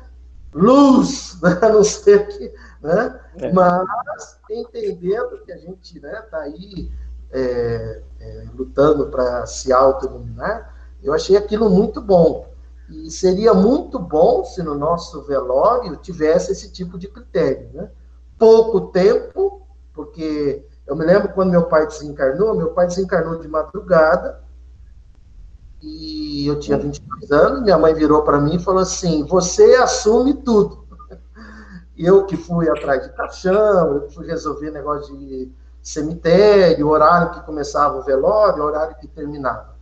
[0.53, 1.59] luz, né?
[1.61, 2.53] a não ser que.
[2.81, 3.19] Né?
[3.37, 3.51] É.
[3.51, 6.89] Mas entendendo que a gente está aí
[7.31, 12.47] é, é, lutando para se auto-iluminar, eu achei aquilo muito bom.
[12.89, 17.69] E seria muito bom se no nosso velório tivesse esse tipo de critério.
[17.73, 17.91] Né?
[18.39, 24.41] Pouco tempo, porque eu me lembro quando meu pai desencarnou, meu pai desencarnou de madrugada,
[25.81, 30.33] e eu tinha 22 anos, minha mãe virou para mim e falou assim: Você assume
[30.33, 30.85] tudo.
[31.97, 35.51] Eu que fui atrás de caixão, eu que fui resolver negócio de
[35.83, 39.75] cemitério, horário que começava o velório, horário que terminava.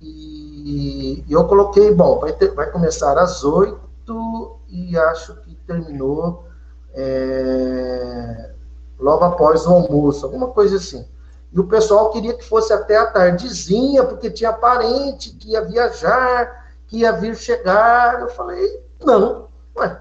[0.00, 6.46] E eu coloquei, bom, vai, ter, vai começar às oito e acho que terminou
[6.94, 8.50] é,
[8.98, 11.06] logo após o almoço, alguma coisa assim.
[11.52, 16.66] E o pessoal queria que fosse até a tardezinha, porque tinha parente que ia viajar,
[16.88, 18.20] que ia vir chegar.
[18.20, 20.00] Eu falei, não, ué,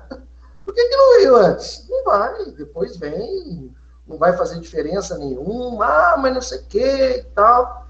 [0.66, 1.86] por que, que não veio antes?
[1.90, 3.72] Não vai, depois vem,
[4.08, 6.80] não vai fazer diferença nenhuma, ah, mas não sei o que
[7.18, 7.88] e tal.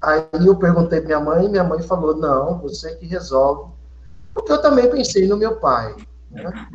[0.00, 3.70] Aí eu perguntei minha mãe, e minha mãe falou, não, você que resolve.
[4.32, 5.94] Porque eu também pensei no meu pai.
[6.30, 6.68] Né?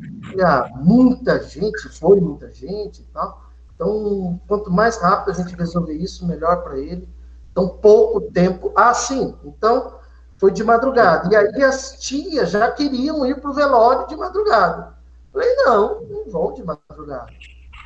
[0.76, 3.46] Muita gente, foi muita gente e tal.
[3.74, 7.08] Então, quanto mais rápido a gente resolver isso, melhor para ele.
[7.52, 8.72] Então, pouco tempo.
[8.76, 9.36] Ah, sim.
[9.44, 9.96] Então,
[10.38, 11.30] foi de madrugada.
[11.32, 14.94] E aí as tias já queriam ir para o velório de madrugada.
[15.32, 17.32] Falei, não, não vão de madrugada.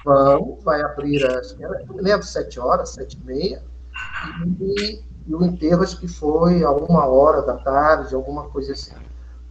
[0.06, 3.64] Vamos, vai abrir, acho que era, não lembro, sete horas, sete e meia.
[4.60, 8.96] E, e o enterro acho que foi a uma hora da tarde, alguma coisa assim.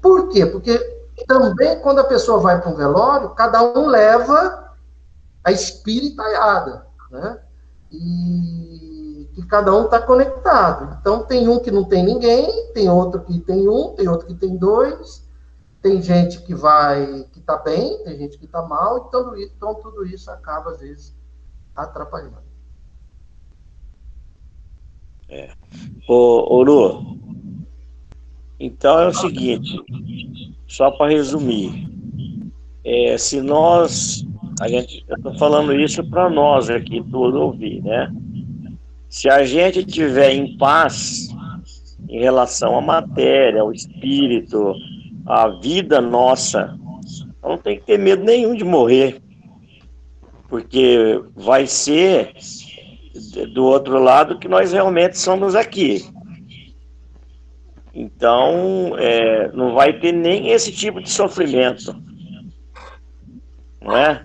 [0.00, 0.46] Por quê?
[0.46, 4.74] Porque também quando a pessoa vai para um velório, cada um leva
[5.44, 7.40] a espiritalhada, né?
[7.90, 10.98] E que cada um está conectado.
[11.00, 14.35] Então tem um que não tem ninguém, tem outro que tem um, tem outro que
[14.35, 15.26] tem dois,
[15.81, 20.04] tem gente que vai que está bem, tem gente que está mal, então, então tudo
[20.04, 21.16] isso acaba às vezes
[21.74, 22.48] atrapalhando.
[25.28, 25.52] É.
[26.09, 27.18] Ô, ô Lu,
[28.61, 29.81] então é o seguinte,
[30.66, 31.88] só para resumir,
[32.85, 34.27] é, se nós,
[34.61, 38.12] a gente, eu estou falando isso para nós aqui, tudo ouvir, né?
[39.09, 41.29] Se a gente tiver em paz
[42.09, 44.75] em relação à matéria, ao espírito,
[45.27, 46.77] à vida nossa,
[47.42, 49.21] não tem que ter medo nenhum de morrer,
[50.49, 52.33] porque vai ser
[53.53, 56.05] do outro lado que nós realmente somos aqui.
[57.94, 61.95] Então, é, não vai ter nem esse tipo de sofrimento.
[63.80, 64.24] Não é?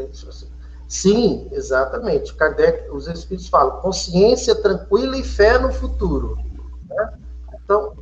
[0.00, 0.10] Aí.
[0.88, 2.34] Sim, exatamente.
[2.34, 6.36] Kardec, os espíritos falam consciência tranquila e fé no futuro.
[6.88, 7.18] Né?
[7.62, 7.96] Então,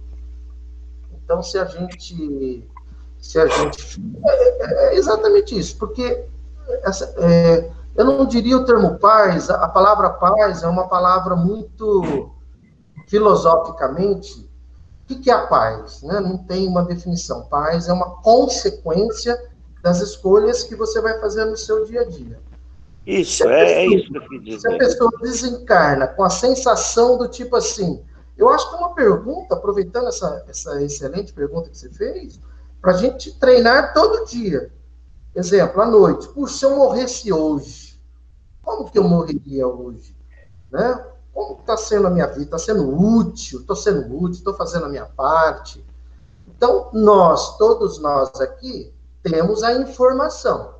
[1.12, 2.66] então, se a gente.
[3.20, 4.00] Se a gente.
[4.24, 6.24] É, é exatamente isso, porque
[6.82, 12.30] essa, é, eu não diria o termo paz, a palavra paz é uma palavra muito
[13.08, 14.48] filosoficamente.
[15.10, 16.02] O que é a paz?
[16.02, 16.20] Né?
[16.20, 17.46] Não tem uma definição.
[17.46, 19.36] Paz é uma consequência
[19.82, 22.38] das escolhas que você vai fazer no seu dia a dia.
[23.04, 24.60] Isso, é, é, isso que eu quis dizer.
[24.60, 28.00] Se a pessoa desencarna com a sensação do tipo assim,
[28.36, 32.38] eu acho que é uma pergunta, aproveitando essa, essa excelente pergunta que você fez,
[32.80, 34.70] para a gente treinar todo dia.
[35.34, 36.28] Exemplo, à noite.
[36.28, 37.87] Puxa, se eu morresse hoje,
[38.68, 40.14] como que eu morreria hoje?
[40.70, 41.06] Né?
[41.32, 42.42] Como está sendo a minha vida?
[42.42, 43.60] Está sendo útil?
[43.60, 44.32] Estou sendo útil?
[44.32, 45.82] Estou fazendo a minha parte?
[46.46, 48.92] Então, nós, todos nós aqui,
[49.22, 50.74] temos a informação.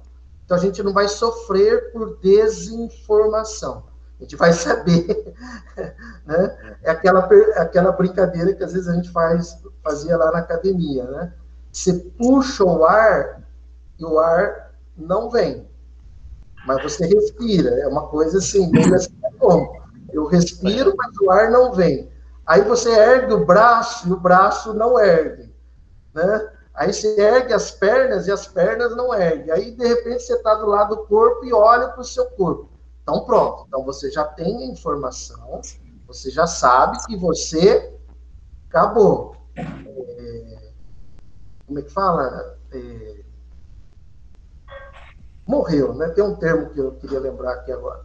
[0.45, 3.85] Então a gente não vai sofrer por desinformação.
[4.19, 5.35] A gente vai saber,
[6.27, 6.79] né?
[6.83, 7.21] É aquela,
[7.57, 11.33] aquela brincadeira que às vezes a gente faz, fazia lá na academia, né?
[11.73, 13.43] Você puxa o ar
[13.99, 15.69] e o ar não vem.
[16.69, 17.71] Mas você respira.
[17.81, 19.89] É uma coisa assim, assim, é?
[20.13, 22.13] Eu respiro, mas o ar não vem.
[22.47, 25.51] Aí você ergue o braço e o braço não ergue,
[26.15, 26.53] né?
[26.75, 29.51] Aí você ergue as pernas e as pernas não erguem.
[29.51, 32.69] Aí, de repente, você está do lado do corpo e olha para o seu corpo.
[33.03, 33.65] Então, pronto.
[33.67, 35.61] Então, você já tem a informação,
[36.07, 37.95] você já sabe que você
[38.69, 39.37] acabou.
[39.57, 40.73] É...
[41.67, 42.59] Como é que fala?
[42.73, 43.18] É...
[45.49, 46.11] Morreu, né?
[46.11, 48.05] Tem um termo que eu queria lembrar aqui agora.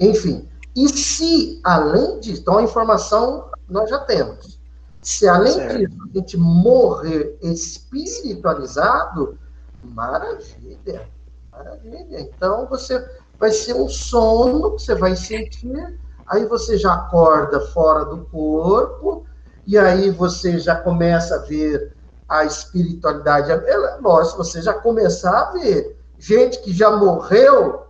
[0.00, 0.48] Enfim.
[0.74, 4.58] E se, além disso, então a informação nós já temos.
[5.00, 5.78] Se além certo.
[5.78, 9.38] disso a gente morrer espiritualizado,
[9.84, 11.08] maravilha,
[11.52, 12.20] maravilha.
[12.22, 18.04] Então você vai ser um sono que você vai sentir, aí você já acorda fora
[18.04, 19.24] do corpo,
[19.64, 21.93] e aí você já começa a ver
[22.38, 23.50] a espiritualidade.
[23.50, 27.86] É lógico, você já começar a ver gente que já morreu,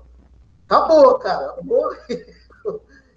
[0.67, 1.99] acabou, cara, morreu.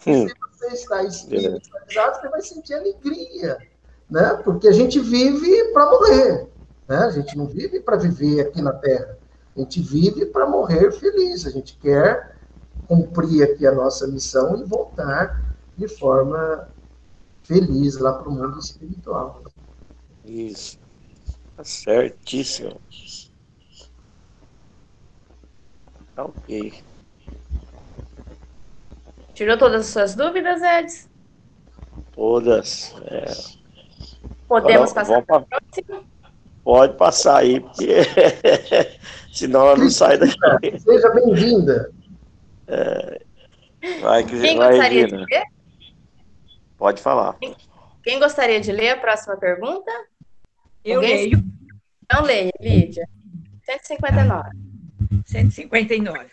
[0.06, 0.26] Hum.
[0.26, 3.58] Se você está espiritualizado, você vai sentir alegria
[4.10, 4.34] né?
[4.44, 6.50] Porque a gente vive para morrer,
[6.88, 6.98] né?
[6.98, 9.18] A gente não vive para viver aqui na Terra.
[9.56, 11.46] A gente vive para morrer feliz.
[11.46, 12.36] A gente quer
[12.88, 16.70] cumprir aqui a nossa missão e voltar de forma
[17.44, 19.44] feliz lá para o mundo espiritual.
[20.24, 20.80] Isso.
[21.58, 22.80] Tá certíssimo.
[26.16, 26.84] Tá ok.
[29.34, 31.10] Tirou todas as suas dúvidas, Edson?
[32.14, 32.96] Todas.
[33.06, 33.26] É.
[34.48, 36.04] Podemos passar para a próxima?
[36.64, 37.88] Pode passar aí, porque
[39.34, 40.80] senão ela não sai daqui.
[40.80, 41.92] Seja bem-vinda.
[42.68, 43.22] É...
[44.02, 45.44] Vai, que Quem vai gostaria de ler?
[46.78, 47.36] Pode falar.
[48.04, 49.92] Quem gostaria de ler a próxima pergunta?
[50.88, 51.18] Eu Alguém?
[51.18, 51.44] leio.
[52.10, 53.10] Não leia, Lídia.
[53.66, 54.50] 159.
[55.26, 56.30] 159.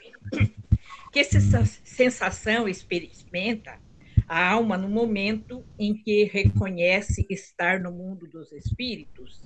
[1.11, 3.80] Que sensação experimenta
[4.28, 9.42] a alma no momento em que reconhece estar no mundo dos espíritos.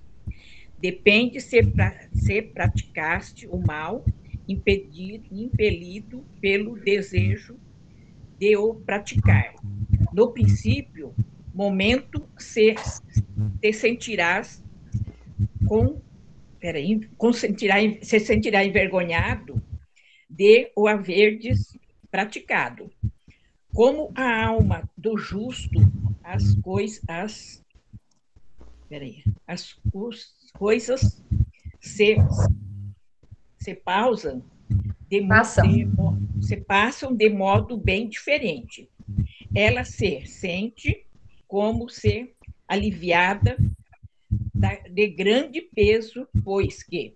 [0.78, 4.04] Depende se, pra, se praticaste o mal,
[4.46, 7.58] impedido, impelido pelo desejo
[8.38, 9.54] de o praticar.
[10.12, 11.14] No princípio,
[11.54, 12.74] momento se
[13.60, 14.62] te sentirás
[15.68, 16.00] com
[16.58, 19.62] peraí, com sentirá, se sentirá envergonhado
[20.28, 21.78] de o haverdes
[22.10, 22.90] praticado
[23.72, 25.78] como a alma do justo,
[26.22, 27.64] as coisas, as,
[28.88, 29.78] peraí, as,
[30.58, 31.22] coisas
[31.80, 32.16] se,
[33.58, 34.42] se pausam
[35.08, 38.90] de, de, se passam de modo bem diferente.
[39.54, 41.06] Ela se sente
[41.46, 42.34] como se
[42.66, 43.77] aliviada da,
[44.90, 47.14] de grande peso, pois que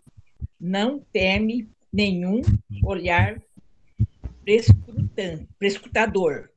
[0.60, 2.40] não teme nenhum
[2.84, 3.40] olhar
[5.58, 6.48] prescrutador.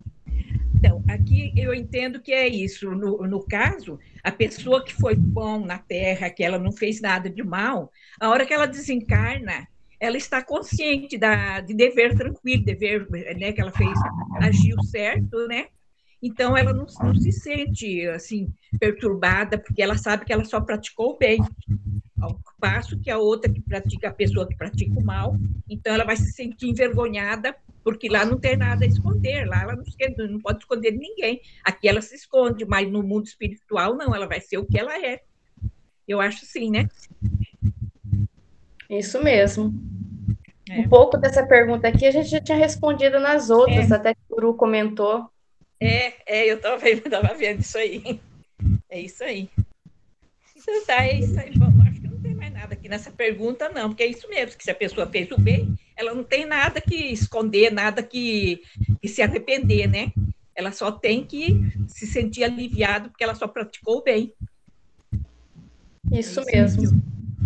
[0.75, 2.91] Então, aqui eu entendo que é isso.
[2.91, 7.29] No, no caso, a pessoa que foi bom na Terra, que ela não fez nada
[7.29, 9.67] de mal, a hora que ela desencarna,
[9.99, 13.97] ela está consciente da, de dever tranquilo, dever, né, que ela fez,
[14.41, 15.67] agiu certo, né?
[16.25, 21.11] Então, ela não, não se sente, assim, perturbada, porque ela sabe que ela só praticou
[21.11, 21.39] o bem.
[22.19, 25.37] Ao passo que a outra que pratica, a pessoa que pratica o mal,
[25.69, 29.75] então ela vai se sentir envergonhada porque lá não tem nada a esconder, lá ela
[29.75, 31.39] não, esconde, não pode esconder ninguém.
[31.63, 34.97] Aqui ela se esconde, mas no mundo espiritual não, ela vai ser o que ela
[34.97, 35.21] é.
[36.07, 36.89] Eu acho sim, né?
[38.89, 39.71] Isso mesmo.
[40.67, 40.79] É.
[40.79, 43.93] Um pouco dessa pergunta aqui a gente já tinha respondido nas outras, é.
[43.93, 45.29] até que o Guru comentou.
[45.79, 47.03] É, é eu estava vendo,
[47.37, 48.19] vendo isso aí.
[48.89, 49.49] É isso aí.
[50.55, 51.51] Então tá, é isso aí.
[51.57, 54.57] Bom, acho que não tem mais nada aqui nessa pergunta, não, porque é isso mesmo,
[54.57, 58.61] que se a pessoa fez o bem, ela não tem nada que esconder, nada que,
[59.01, 60.11] que se arrepender, né?
[60.55, 64.33] Ela só tem que se sentir aliviada porque ela só praticou o bem.
[66.11, 67.03] Isso, mesmo.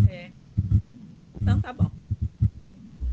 [0.10, 0.32] É.
[1.42, 1.90] Então tá bom.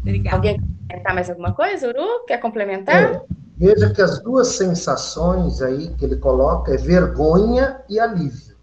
[0.03, 0.37] Obrigada.
[0.37, 0.61] Alguém
[1.07, 2.25] Tá mais alguma coisa, Uru?
[2.27, 3.15] Quer complementar?
[3.15, 3.23] É,
[3.57, 8.57] veja que as duas sensações aí que ele coloca é vergonha e alívio.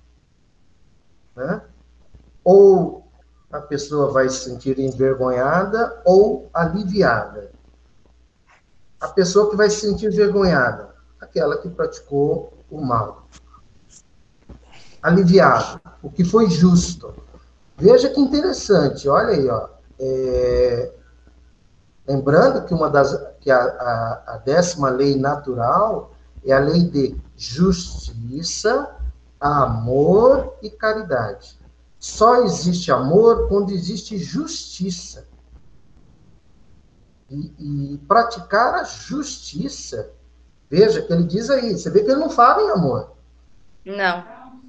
[1.35, 1.61] Né?
[2.43, 3.03] Ou
[3.51, 7.51] a pessoa vai se sentir envergonhada ou aliviada.
[8.99, 13.27] A pessoa que vai se sentir envergonhada, aquela que praticou o mal.
[15.01, 17.13] Aliviado, o que foi justo.
[17.77, 19.67] Veja que interessante, olha aí, ó.
[19.99, 20.91] É,
[22.07, 26.13] lembrando que uma das que a, a, a décima lei natural
[26.45, 28.95] é a lei de justiça,
[29.39, 31.59] amor e caridade.
[31.99, 35.27] Só existe amor quando existe justiça.
[37.29, 40.11] E, e, praticar a justiça.
[40.69, 43.11] Veja que ele diz aí, você vê que ele não fala em amor.
[43.85, 44.23] Não.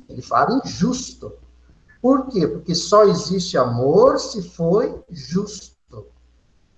[0.08, 1.32] Ele fala em justo.
[2.00, 2.46] Por quê?
[2.46, 5.73] Porque só existe amor se foi justo.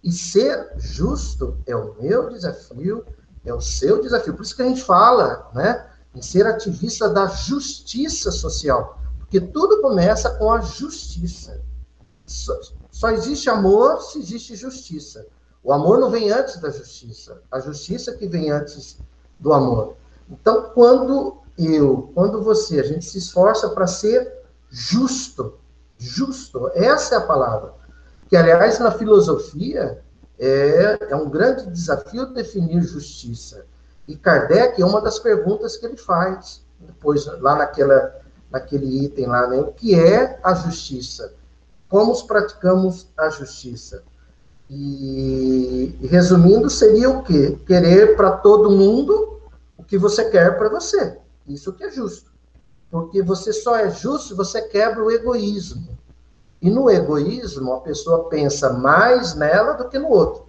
[0.07, 3.05] E ser justo é o meu desafio,
[3.45, 4.35] é o seu desafio.
[4.35, 5.85] Por isso que a gente fala, né,
[6.15, 11.61] em ser ativista da justiça social, porque tudo começa com a justiça.
[12.25, 12.57] Só,
[12.89, 15.27] só existe amor se existe justiça.
[15.61, 18.99] O amor não vem antes da justiça, a justiça que vem antes
[19.41, 19.97] do amor.
[20.31, 24.33] Então, quando eu, quando você, a gente se esforça para ser
[24.71, 25.59] justo,
[25.99, 27.75] justo, essa é a palavra
[28.29, 30.03] que, aliás, na filosofia,
[30.39, 33.65] é, é um grande desafio definir justiça.
[34.07, 38.15] E Kardec é uma das perguntas que ele faz, depois, lá naquela,
[38.51, 39.59] naquele item lá, né?
[39.59, 41.35] O que é a justiça?
[41.89, 44.03] Como praticamos a justiça?
[44.69, 47.57] E, resumindo, seria o quê?
[47.67, 49.41] Querer para todo mundo
[49.77, 51.19] o que você quer para você.
[51.47, 52.33] Isso que é justo.
[52.91, 55.96] Porque você só é justo se você quebra o egoísmo.
[56.61, 60.47] E no egoísmo, a pessoa pensa mais nela do que no outro.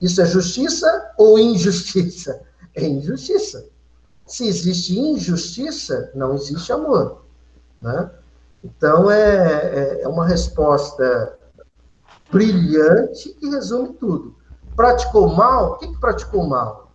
[0.00, 2.40] Isso é justiça ou injustiça?
[2.74, 3.66] É injustiça.
[4.26, 7.22] Se existe injustiça, não existe amor.
[7.80, 8.10] Né?
[8.62, 11.38] Então, é, é, é uma resposta
[12.30, 14.36] brilhante que resume tudo.
[14.76, 15.72] Praticou mal?
[15.72, 16.92] O que, que praticou mal?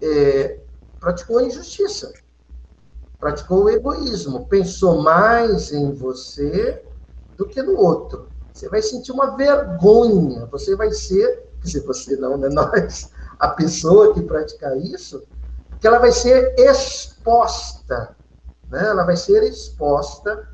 [0.00, 0.60] É,
[1.00, 2.12] praticou injustiça.
[3.18, 4.46] Praticou o egoísmo.
[4.46, 6.84] Pensou mais em você
[7.36, 8.28] do que no outro.
[8.52, 14.14] Você vai sentir uma vergonha, você vai ser, se você não, né, nós, a pessoa
[14.14, 15.22] que praticar isso,
[15.80, 18.16] que ela vai ser exposta,
[18.70, 18.86] né?
[18.86, 20.48] ela vai ser exposta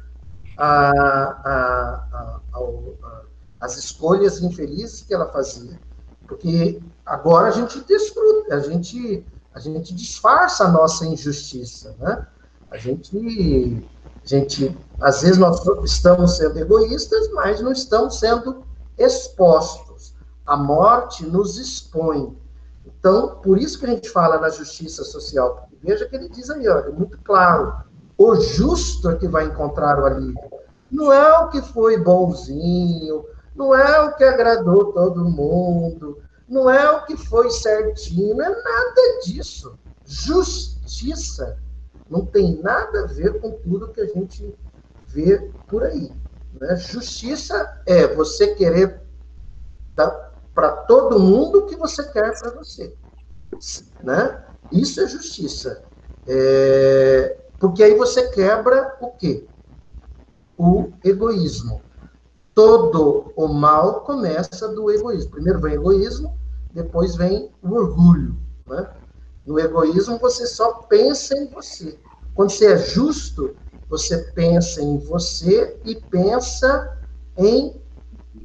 [3.60, 5.78] as escolhas infelizes que ela fazia.
[6.26, 9.24] Porque agora a gente desfruta, a gente,
[9.54, 12.26] a gente disfarça a nossa injustiça, né?
[12.70, 13.86] A gente
[14.24, 18.62] gente, às vezes nós estamos sendo egoístas, mas não estamos sendo
[18.98, 20.14] expostos.
[20.46, 22.36] A morte nos expõe.
[22.84, 25.68] Então, por isso que a gente fala na justiça social.
[25.82, 27.74] Veja que ele diz aí, olha, muito claro.
[28.18, 30.50] O justo é que vai encontrar o alívio.
[30.90, 36.18] Não é o que foi bonzinho, não é o que agradou todo mundo,
[36.48, 39.78] não é o que foi certinho, não é nada disso.
[40.04, 41.56] Justiça
[42.10, 44.52] não tem nada a ver com tudo que a gente
[45.06, 46.10] vê por aí.
[46.60, 46.76] Né?
[46.76, 49.00] Justiça é você querer
[49.94, 52.92] dar para todo mundo o que você quer para você.
[54.02, 54.44] Né?
[54.72, 55.82] Isso é justiça.
[56.26, 57.38] É...
[57.58, 59.46] Porque aí você quebra o quê?
[60.58, 61.80] O egoísmo.
[62.54, 65.30] Todo o mal começa do egoísmo.
[65.30, 66.36] Primeiro vem o egoísmo,
[66.72, 68.36] depois vem o orgulho.
[68.66, 68.90] Né?
[69.46, 71.98] No egoísmo, você só pensa em você.
[72.34, 73.56] Quando você é justo,
[73.88, 76.96] você pensa em você e pensa
[77.36, 77.80] em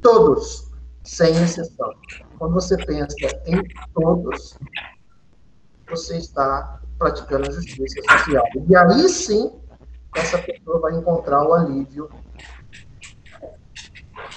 [0.02, 0.70] todos,
[1.04, 1.90] sem exceção.
[2.38, 3.14] Quando você pensa
[3.46, 3.62] em
[3.94, 4.58] todos,
[5.88, 8.44] você está praticando a justiça social.
[8.68, 9.60] E aí sim,
[10.16, 12.10] essa pessoa vai encontrar o alívio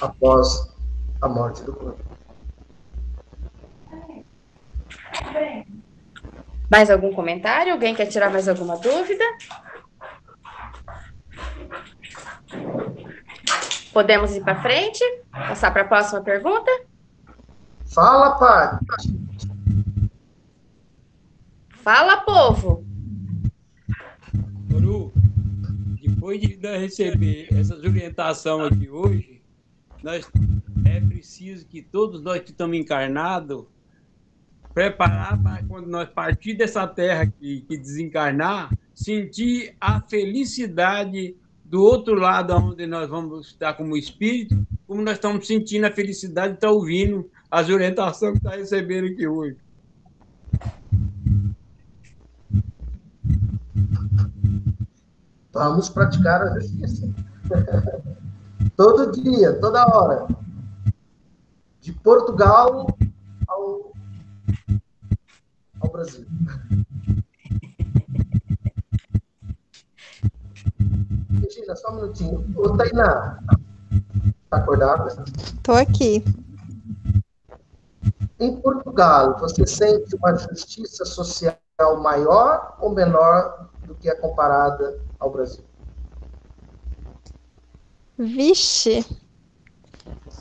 [0.01, 0.77] após
[1.21, 2.03] a morte do corpo.
[6.69, 7.73] Mais algum comentário?
[7.73, 9.23] Alguém quer tirar mais alguma dúvida?
[13.91, 15.03] Podemos ir para frente?
[15.31, 16.69] Passar para a próxima pergunta?
[17.87, 18.79] Fala, pai.
[21.81, 22.85] Fala, povo.
[24.69, 25.11] Guru,
[25.99, 29.41] depois de receber essas orientações aqui hoje,
[30.03, 30.29] nós,
[30.85, 33.65] é preciso que todos nós que estamos encarnados
[34.79, 42.15] preparar para quando nós partir dessa terra que, que desencarnar, sentir a felicidade do outro
[42.15, 46.71] lado, onde nós vamos estar como espírito, como nós estamos sentindo a felicidade de estar
[46.71, 49.57] ouvindo as orientações que está recebendo aqui hoje.
[55.51, 57.13] Vamos praticar a justiça.
[58.77, 60.25] Todo dia, toda hora.
[61.81, 62.87] De Portugal
[65.81, 66.25] ao Brasil.
[71.41, 72.45] Regina, só um minutinho.
[72.57, 73.39] Ô, Tainá,
[74.49, 75.23] tá acordada?
[75.63, 76.23] Tô aqui.
[78.39, 81.57] Em Portugal, você sente uma justiça social
[82.01, 85.65] maior ou menor do que a comparada ao Brasil?
[88.17, 89.05] Vixe.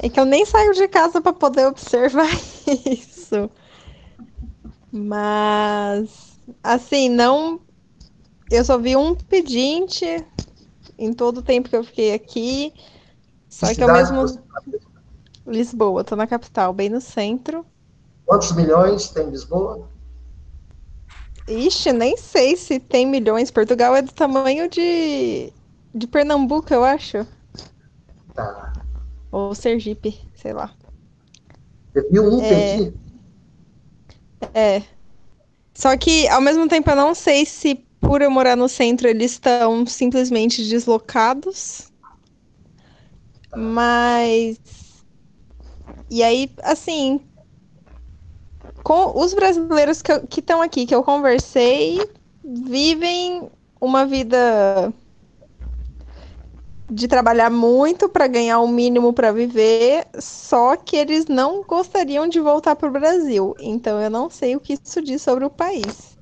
[0.01, 2.29] É que eu nem saio de casa para poder observar
[2.87, 3.51] isso.
[4.93, 7.61] Mas, assim, não.
[8.51, 10.25] Eu só vi um pedinte
[10.99, 12.73] em todo o tempo que eu fiquei aqui.
[13.49, 14.25] Só que ao mesmo.
[15.47, 17.65] Lisboa, tô na capital, bem no centro.
[18.27, 19.89] Quantos milhões tem Lisboa?
[21.49, 23.51] Ixi, nem sei se tem milhões.
[23.51, 25.51] Portugal é do tamanho de,
[25.95, 27.27] de Pernambuco, eu acho.
[28.35, 28.75] Tá.
[29.33, 30.75] Ou Sergipe, sei lá.
[31.93, 32.93] Você viu um é...
[34.55, 34.83] É.
[35.75, 39.33] Só que, ao mesmo tempo, eu não sei se por eu morar no centro eles
[39.33, 41.91] estão simplesmente deslocados.
[43.55, 44.59] Mas.
[46.11, 47.21] E aí, assim,
[48.83, 51.99] com os brasileiros que estão aqui, que eu conversei,
[52.43, 54.93] vivem uma vida
[56.91, 62.41] de trabalhar muito para ganhar o mínimo para viver, só que eles não gostariam de
[62.41, 63.55] voltar para o Brasil.
[63.59, 66.17] Então eu não sei o que isso diz sobre o país.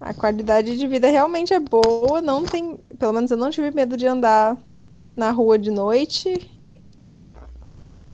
[0.00, 3.96] A qualidade de vida realmente é boa, não tem, pelo menos eu não tive medo
[3.96, 4.56] de andar
[5.16, 6.50] na rua de noite.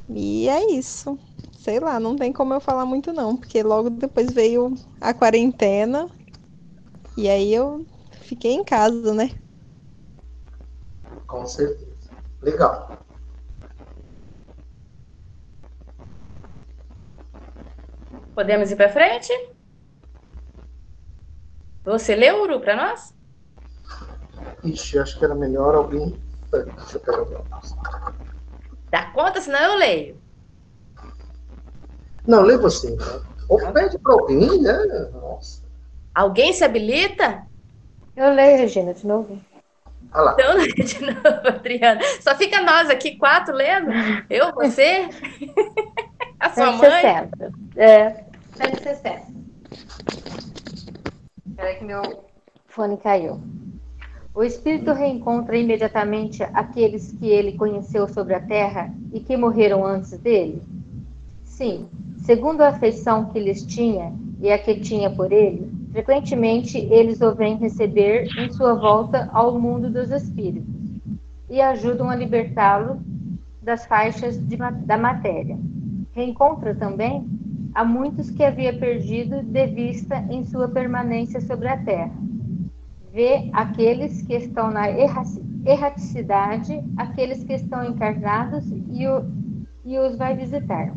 [0.09, 1.18] E é isso
[1.57, 6.09] sei lá, não tem como eu falar muito não, porque logo depois veio a quarentena
[7.16, 7.84] e aí eu
[8.22, 9.30] fiquei em casa, né?
[11.26, 12.12] Com certeza.
[12.42, 12.96] Legal.
[18.34, 19.32] Podemos ir para frente?
[21.84, 23.14] Você leu, Uru, para nós?
[24.62, 26.20] Ixi, acho que era melhor alguém.
[26.50, 27.24] Deixa eu pegar
[28.90, 30.20] Dá conta, senão eu leio.
[32.26, 32.90] Não, lê você.
[32.90, 33.04] Né?
[33.48, 34.76] Ou pede para alguém, né?
[35.12, 35.62] Nossa.
[36.14, 37.46] Alguém se habilita?
[38.16, 39.40] Eu leio, Regina, de novo.
[40.16, 40.36] Ah lá.
[40.38, 42.00] Então, de novo, Adriana.
[42.22, 43.90] Só fica nós aqui, quatro, lendo.
[44.30, 45.08] Eu, você,
[46.40, 46.90] a sua mãe.
[46.90, 47.52] 60.
[47.76, 49.22] É, 160.
[51.46, 52.24] Espera que meu
[52.66, 53.42] fone caiu.
[54.34, 60.18] O espírito reencontra imediatamente aqueles que ele conheceu sobre a terra e que morreram antes
[60.18, 60.62] dele?
[61.44, 61.88] Sim,
[62.26, 67.34] Segundo a afeição que lhes tinha e a que tinha por ele, frequentemente eles o
[67.34, 70.74] vêm receber em sua volta ao mundo dos espíritos
[71.49, 73.01] e ajudam a libertá-lo
[73.62, 75.59] das faixas de, da matéria.
[76.12, 77.26] Reencontra também
[77.74, 82.12] a muitos que havia perdido de vista em sua permanência sobre a terra.
[83.11, 89.24] Vê aqueles que estão na erraticidade, aqueles que estão encarnados e, o,
[89.82, 90.92] e os vai visitar.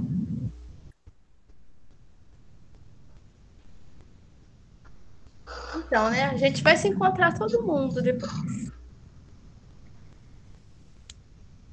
[5.75, 6.25] Então, né?
[6.25, 8.69] A gente vai se encontrar todo mundo depois.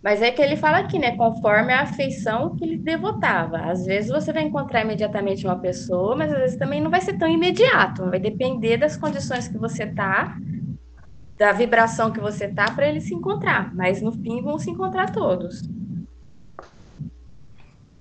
[0.03, 1.17] Mas é que ele fala aqui, né?
[1.17, 3.59] Conforme a afeição que ele devotava.
[3.59, 7.15] Às vezes você vai encontrar imediatamente uma pessoa, mas às vezes também não vai ser
[7.19, 8.09] tão imediato.
[8.09, 10.39] Vai depender das condições que você tá,
[11.37, 13.75] da vibração que você tá, para ele se encontrar.
[13.75, 15.69] Mas no fim vão se encontrar todos.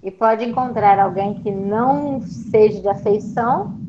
[0.03, 3.79] E pode encontrar alguém que não seja de afeição.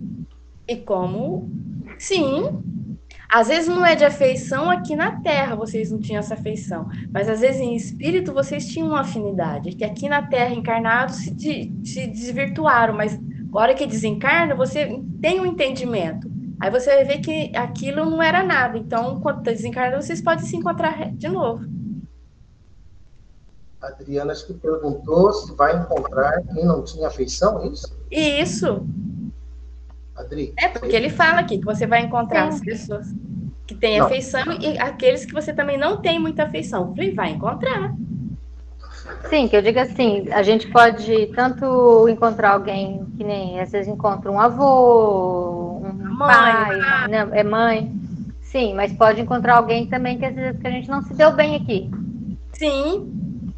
[0.66, 1.50] E como
[1.98, 2.62] Sim.
[3.28, 7.28] Às vezes não é de afeição aqui na Terra, vocês não tinham essa afeição, mas
[7.28, 12.06] às vezes em espírito vocês tinham uma afinidade, que aqui na Terra encarnados se, se
[12.06, 13.18] desvirtuaram, mas
[13.48, 16.30] agora que desencarna, você tem um entendimento.
[16.60, 18.78] Aí você vai ver que aquilo não era nada.
[18.78, 21.66] Então, quando está desencarnado, vocês podem se encontrar de novo.
[23.82, 27.96] A Adriana acho que perguntou se vai encontrar quem não tinha afeição, é isso?
[28.10, 28.86] Isso.
[30.26, 30.52] Adri.
[30.58, 32.58] É, porque ele fala aqui que você vai encontrar Sim.
[32.58, 33.06] as pessoas
[33.66, 34.06] que têm não.
[34.06, 36.94] afeição e aqueles que você também não tem muita afeição.
[36.94, 37.94] Falei, vai encontrar.
[39.28, 43.88] Sim, que eu digo assim, a gente pode tanto encontrar alguém que nem às vezes
[43.88, 47.92] encontra um avô, um mãe, pai, né, é mãe.
[48.42, 51.32] Sim, mas pode encontrar alguém também que às vezes que a gente não se deu
[51.32, 51.90] bem aqui.
[52.52, 53.52] Sim.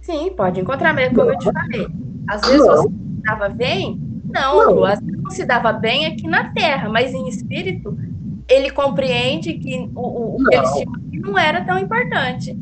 [0.00, 1.86] Sim, pode encontrar, mas como eu te falei.
[2.28, 2.76] Às vezes não.
[2.76, 4.82] você se dava bem, não, não.
[4.82, 7.96] vezes não se dava bem aqui na Terra, mas em espírito
[8.48, 12.58] ele compreende que o, o que eles tinham não era tão importante.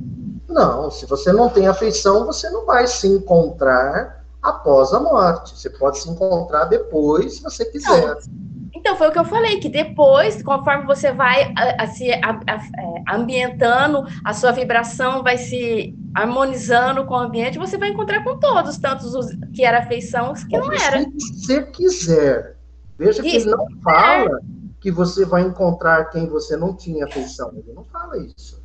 [0.49, 5.57] Não, se você não tem afeição, você não vai se encontrar após a morte.
[5.57, 8.07] Você pode se encontrar depois, se você quiser.
[8.07, 8.41] Não.
[8.75, 12.41] Então, foi o que eu falei, que depois, conforme você vai a, a, se a,
[12.49, 18.39] é, ambientando, a sua vibração vai se harmonizando com o ambiente, você vai encontrar com
[18.39, 21.01] todos, tanto os que era afeição, os que não era.
[21.01, 22.57] Se você quiser.
[22.99, 24.41] Veja que ele não fala
[24.81, 27.53] que você vai encontrar quem você não tinha afeição.
[27.55, 28.63] Ele não fala isso.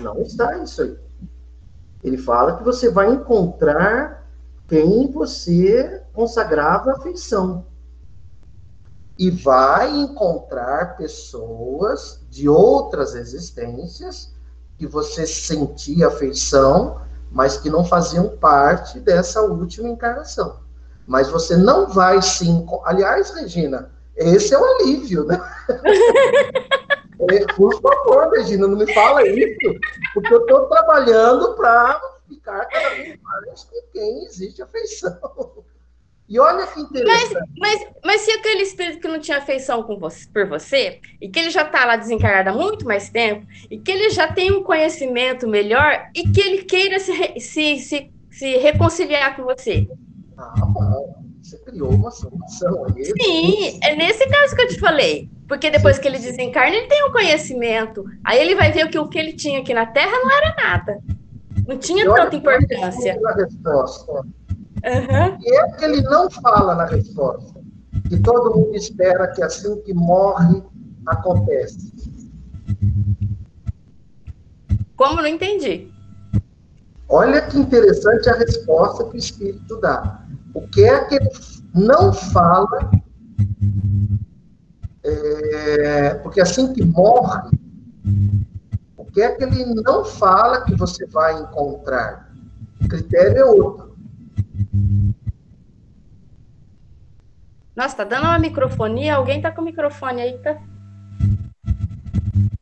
[0.00, 0.96] Não está isso aí.
[2.02, 4.23] Ele fala que você vai encontrar
[4.68, 7.66] quem você consagrava afeição.
[9.18, 14.34] E vai encontrar pessoas de outras existências
[14.76, 17.00] que você sentia afeição,
[17.30, 20.60] mas que não faziam parte dessa última encarnação.
[21.06, 22.46] Mas você não vai se.
[22.84, 25.40] Aliás, Regina, esse é o alívio, né?
[27.30, 29.78] é, por favor, Regina, não me fala isso,
[30.12, 32.00] porque eu estou trabalhando para
[32.44, 35.64] ficar cada vez mais com quem existe afeição.
[36.26, 37.34] E olha que interessante.
[37.58, 41.28] Mas, mas, mas se aquele espírito que não tinha afeição com você, por você, e
[41.28, 44.50] que ele já está lá desencarnado há muito mais tempo, e que ele já tem
[44.50, 49.86] um conhecimento melhor, e que ele queira se, se, se, se reconciliar com você.
[50.38, 50.54] Ah.
[51.42, 53.04] Você criou uma solução aí.
[53.04, 55.28] Sim, é nesse caso que eu te falei.
[55.46, 58.02] Porque depois que ele desencarna, ele tem um conhecimento.
[58.24, 61.02] Aí ele vai ver que o que ele tinha aqui na Terra não era nada.
[61.66, 63.20] Não tinha tanta importância.
[63.26, 64.12] A resposta.
[64.12, 65.38] Uhum.
[65.40, 67.60] E é que ele não fala na resposta.
[68.08, 70.62] Que todo mundo espera que assim que morre,
[71.06, 71.92] acontece.
[74.96, 75.92] Como não entendi?
[77.08, 80.22] Olha que interessante a resposta que o Espírito dá.
[80.54, 81.30] O que é que ele
[81.74, 82.90] não fala?
[85.02, 87.50] É, porque assim que morre,
[89.14, 92.32] o que é que ele não fala que você vai encontrar?
[92.82, 93.96] O critério é outro.
[97.76, 99.14] Nossa, tá dando uma microfonia?
[99.14, 100.60] Alguém tá com o microfone aí, tá?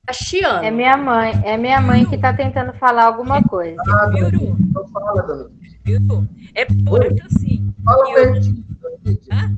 [0.04, 0.62] Tá chiando.
[0.62, 3.80] É minha mãe, é minha mãe que tá tentando falar alguma coisa.
[3.88, 5.50] Ah, não fala, dona
[6.54, 7.74] É porque assim.
[7.82, 8.14] Fala eu...
[8.14, 8.64] pertinho.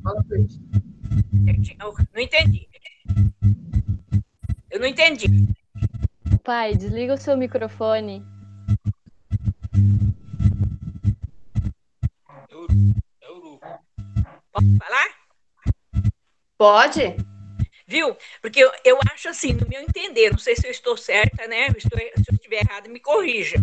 [0.01, 0.65] Fala pertinho.
[2.15, 2.69] Não entendi.
[4.71, 5.55] Eu não entendi.
[6.45, 8.23] Pai, desliga o seu microfone.
[14.53, 15.09] Posso falar?
[16.59, 17.17] Pode.
[17.87, 18.15] Viu?
[18.43, 21.69] Porque eu, eu acho assim, no meu entender, não sei se eu estou certa, né?
[21.69, 23.57] Estou, se eu estiver errado, me corrija.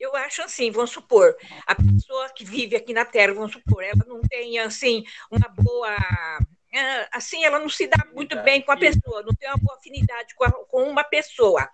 [0.00, 4.02] Eu acho assim, vamos supor, a pessoa que vive aqui na Terra, vamos supor, ela
[4.06, 5.94] não tem, assim, uma boa
[7.12, 10.34] assim, ela não se dá muito bem com a pessoa, não tem uma boa afinidade
[10.34, 11.68] com, a, com, uma pessoa.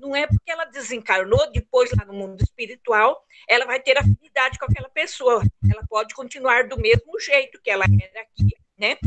[0.00, 4.64] Não é porque ela desencarnou, depois lá no mundo espiritual, ela vai ter afinidade com
[4.64, 5.42] aquela pessoa.
[5.70, 8.98] Ela pode continuar do mesmo jeito que ela era aqui, né?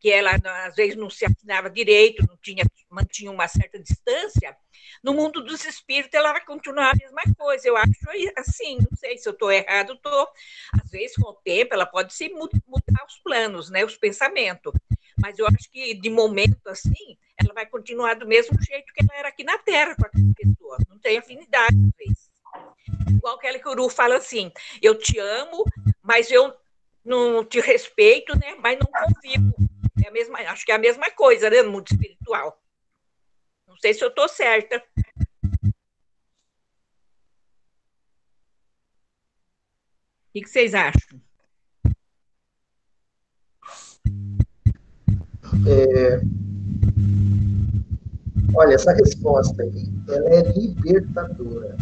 [0.00, 0.32] Que ela,
[0.66, 4.56] às vezes, não se afinava direito, não tinha, mantinha uma certa distância.
[5.02, 7.68] No mundo dos espíritos, ela vai continuar a mesma coisa.
[7.68, 7.92] Eu acho
[8.38, 10.28] assim, não sei se eu estou errado, estou.
[10.82, 14.72] Às vezes, com o tempo, ela pode se mudar os planos, né, os pensamentos.
[15.20, 19.18] Mas eu acho que, de momento assim, ela vai continuar do mesmo jeito que ela
[19.18, 20.78] era aqui na Terra com aquela pessoa.
[20.88, 22.30] Não tem afinidade, vezes.
[23.08, 25.64] Igual que o Uru fala assim: eu te amo,
[26.02, 26.54] mas eu
[27.04, 28.56] não te respeito, né?
[28.56, 29.54] Mas não convivo.
[30.04, 31.62] É a mesma, acho que é a mesma coisa, né?
[31.62, 32.60] No mundo espiritual.
[33.66, 34.82] Não sei se eu estou certa.
[40.28, 41.20] O que, vocês acham?
[45.66, 46.20] É...
[48.54, 51.76] Olha, essa resposta aí, ela é libertadora.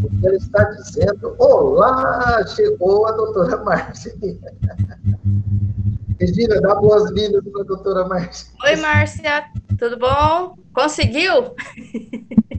[0.00, 4.14] Porque ela está dizendo, olá, chegou a doutora Márcia.
[6.18, 8.48] Regina, dá boas-vindas para a doutora Márcia.
[8.64, 9.44] Oi, Márcia,
[9.78, 10.58] tudo bom?
[10.72, 11.54] Conseguiu?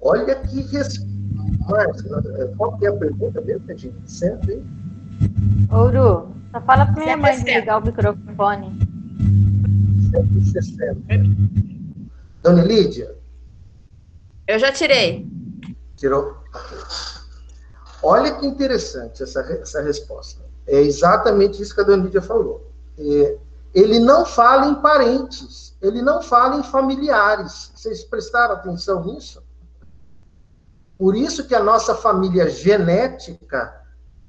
[0.00, 1.10] Olha que resposta.
[1.68, 2.08] Márcia,
[2.56, 4.62] qual que é a pergunta mesmo que a gente sempre?
[5.70, 8.78] Ouro, só fala para minha mãe desligar o microfone.
[10.10, 11.00] 160.
[12.42, 13.14] Dona Lídia?
[14.46, 15.26] Eu já tirei.
[15.96, 16.36] Tirou?
[18.02, 20.42] Olha que interessante essa, essa resposta.
[20.66, 22.70] É exatamente isso que a Dona Lídia falou.
[22.98, 23.38] É,
[23.74, 27.70] ele não fala em parentes, ele não fala em familiares.
[27.74, 29.42] Vocês prestaram atenção nisso?
[30.98, 33.80] Por isso que a nossa família genética,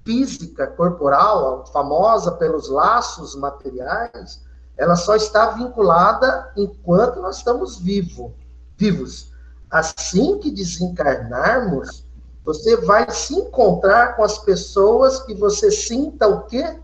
[0.03, 4.41] física, corporal, famosa pelos laços materiais,
[4.77, 8.33] ela só está vinculada enquanto nós estamos vivo,
[8.75, 9.31] vivos.
[9.69, 12.07] Assim que desencarnarmos,
[12.43, 16.79] você vai se encontrar com as pessoas que você sinta o quê?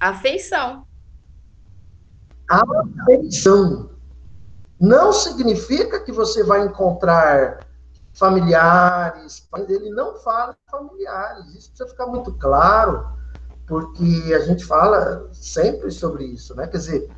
[0.00, 0.86] Afeição.
[2.48, 3.90] Afeição.
[4.80, 7.66] Não significa que você vai encontrar
[8.14, 11.46] familiares, mas ele não fala familiares.
[11.54, 13.06] Isso precisa ficar muito claro,
[13.66, 16.66] porque a gente fala sempre sobre isso, né?
[16.66, 17.10] Quer dizer,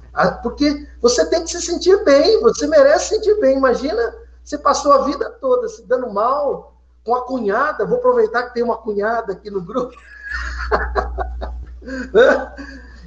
[0.43, 3.57] porque você tem que se sentir bem, você merece se sentir bem.
[3.57, 6.70] Imagina, você passou a vida toda se dando mal
[7.05, 9.97] com a cunhada, vou aproveitar que tem uma cunhada aqui no grupo.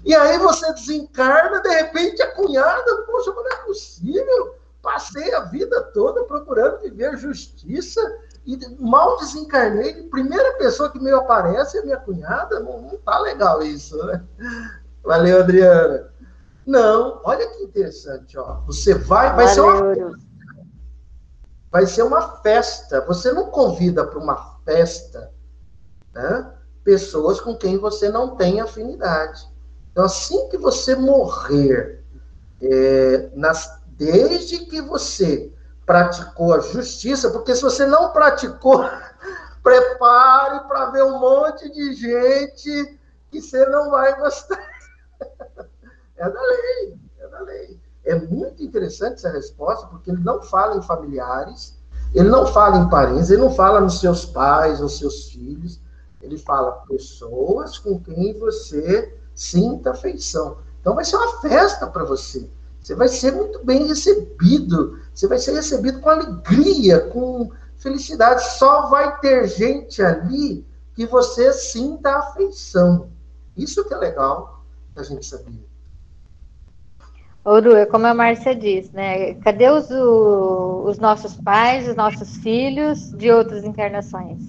[0.05, 4.55] E aí você desencarna, de repente a cunhada, poxa, mas não é possível.
[4.81, 8.01] Passei a vida toda procurando viver justiça
[8.45, 10.09] e mal desencarnei.
[10.09, 12.59] Primeira pessoa que me aparece é minha cunhada.
[12.59, 14.21] Não, não tá legal isso, né?
[15.01, 16.11] Valeu, Adriana.
[16.65, 18.59] Não, olha que interessante, ó.
[18.67, 19.53] Você vai, vai Valeu.
[19.53, 20.17] ser uma
[21.74, 23.01] vai ser uma festa.
[23.07, 25.34] Você não convida para uma festa
[26.13, 26.53] né,
[26.84, 29.43] pessoas com quem você não tem afinidade.
[29.91, 32.03] Então, assim que você morrer,
[32.61, 35.51] é, nas, desde que você
[35.84, 38.86] praticou a justiça, porque se você não praticou,
[39.63, 42.99] prepare para ver um monte de gente
[43.32, 44.63] que você não vai gostar.
[46.15, 47.82] É da lei, é da lei.
[48.06, 51.78] É muito interessante essa resposta, porque ele não fala em familiares,
[52.14, 55.80] ele não fala em parentes, ele não fala nos seus pais ou seus filhos,
[56.22, 60.58] ele fala pessoas com quem você sinta afeição.
[60.80, 62.49] Então vai ser uma festa para você.
[62.82, 68.43] Você vai ser muito bem recebido, você vai ser recebido com alegria, com felicidade.
[68.58, 73.10] Só vai ter gente ali que você sinta afeição.
[73.56, 75.72] Isso que é legal da gente saber.
[77.45, 79.33] Ouro, é como a Márcia diz, né?
[79.35, 84.41] Cadê os, os nossos pais, os nossos filhos de outras encarnações?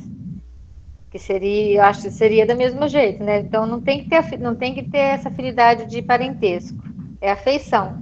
[1.11, 3.40] Que seria, eu acho que seria do mesmo jeito, né?
[3.40, 6.78] Então não tem que ter, não tem que ter essa afinidade de parentesco,
[7.20, 8.01] é afeição.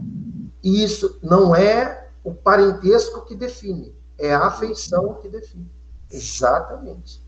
[0.63, 5.71] Isso não é o parentesco que define, é a afeição que define.
[6.11, 7.23] Exatamente.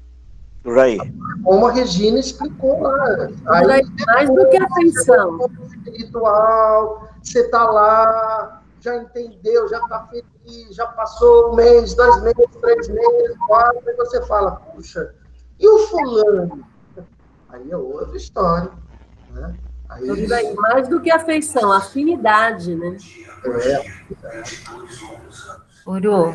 [0.65, 0.99] Por aí.
[1.45, 3.29] Como a Regina explicou lá.
[3.49, 5.39] Aí, mais do que afeição.
[5.67, 12.47] Espiritual, você está lá, já entendeu, já está feliz, já passou um mês, dois meses,
[12.63, 15.15] três meses, quatro, e você fala, puxa,
[15.61, 16.67] e o fulano?
[17.51, 18.71] Aí é outra história.
[19.33, 19.55] Né?
[19.91, 22.97] Aí, aí, mais do que afeição, afinidade, né?
[23.45, 23.85] É.
[25.87, 26.35] Uru.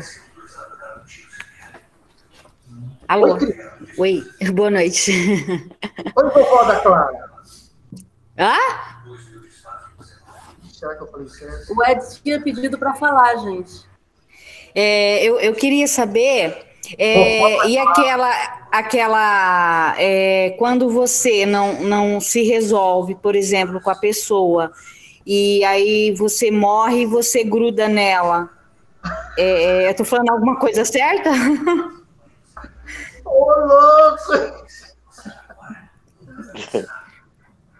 [3.08, 3.34] Alô.
[3.34, 4.24] Oi, Oi.
[4.54, 5.12] boa noite.
[6.16, 7.30] Oi, vovó da Clara.
[8.38, 9.02] Ah?
[10.72, 11.74] Será que eu falei certo?
[11.76, 13.86] O Edson tinha pedido para falar, gente.
[14.74, 16.64] É, eu, eu queria saber.
[16.96, 18.30] É, e aquela,
[18.72, 24.72] aquela é, quando você não, não se resolve, por exemplo, com a pessoa,
[25.26, 28.48] e aí você morre e você gruda nela.
[29.36, 31.28] É, é eu tô falando alguma coisa certa?
[33.24, 34.32] Ô, louco!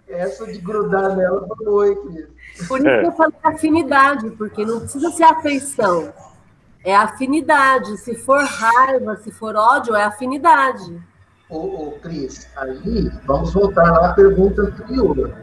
[0.08, 2.34] Essa de grudar nela foi oi, querido.
[2.66, 6.12] Por isso que eu falei afinidade, porque não precisa ser afeição.
[6.84, 7.96] É afinidade.
[7.98, 11.00] Se for raiva, se for ódio, é afinidade.
[11.48, 15.34] Ô, ô Cris, aí vamos voltar lá à pergunta anterior.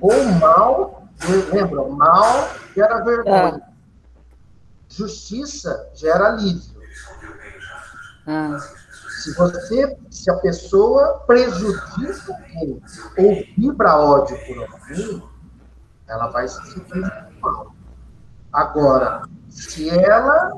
[0.00, 1.08] O mal,
[1.52, 3.62] lembra, mal gera vergonha.
[3.68, 3.72] É.
[4.88, 6.71] Justiça gera alívio.
[8.26, 8.58] Ah.
[9.22, 12.82] Se você, se a pessoa prejudica alguém
[13.16, 15.22] ou vibra ódio por alguém,
[16.08, 17.00] ela vai se sentir
[17.40, 17.74] mal.
[18.52, 20.52] Agora, se ela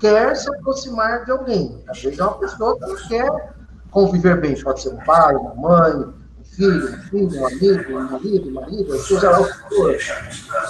[0.00, 3.54] quer se aproximar de alguém, às vezes é uma pessoa que não quer
[3.90, 8.10] conviver bem, pode ser um pai, uma mãe, um filho, um filho, um amigo, um
[8.10, 9.96] marido, um marido, seja lá o que for.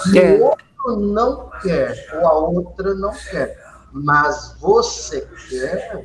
[0.03, 0.35] Se é.
[0.35, 3.62] o outro não quer, ou a outra não quer,
[3.93, 6.03] mas você quer,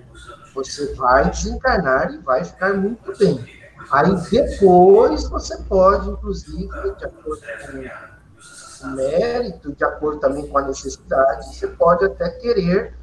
[0.54, 3.42] você vai desencarnar e vai ficar muito bem.
[3.90, 6.68] Aí depois você pode, inclusive,
[6.98, 12.94] de acordo com o mérito, de acordo também com a necessidade, você pode até querer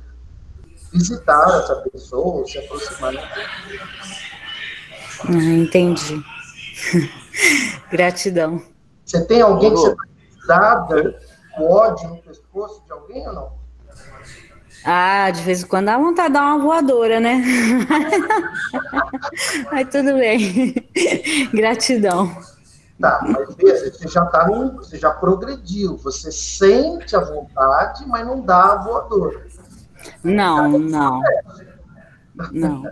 [0.93, 3.13] visitar essa pessoa, se aproximar.
[5.27, 6.23] Ah, entendi.
[7.89, 8.61] Gratidão.
[9.03, 9.95] Você tem alguém que você
[10.47, 10.87] dá
[11.57, 13.64] o ódio no pescoço de alguém ou não?
[14.85, 17.41] Ah, de vez em quando dá vontade de dar uma voadora, né?
[19.71, 20.75] Mas tudo bem.
[21.51, 22.31] Gratidão.
[22.99, 28.25] Tá, mas veja, você já tá num, você já progrediu, você sente a vontade, mas
[28.25, 29.45] não dá a voadora.
[30.23, 31.21] Não, não.
[32.53, 32.83] Não.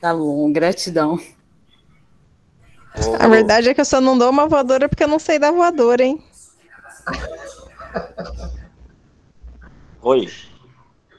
[0.00, 1.18] tá bom, gratidão.
[3.18, 5.50] A verdade é que eu só não dou uma voadora porque eu não sei dar
[5.50, 6.22] voadora, hein?
[10.08, 10.28] Oi.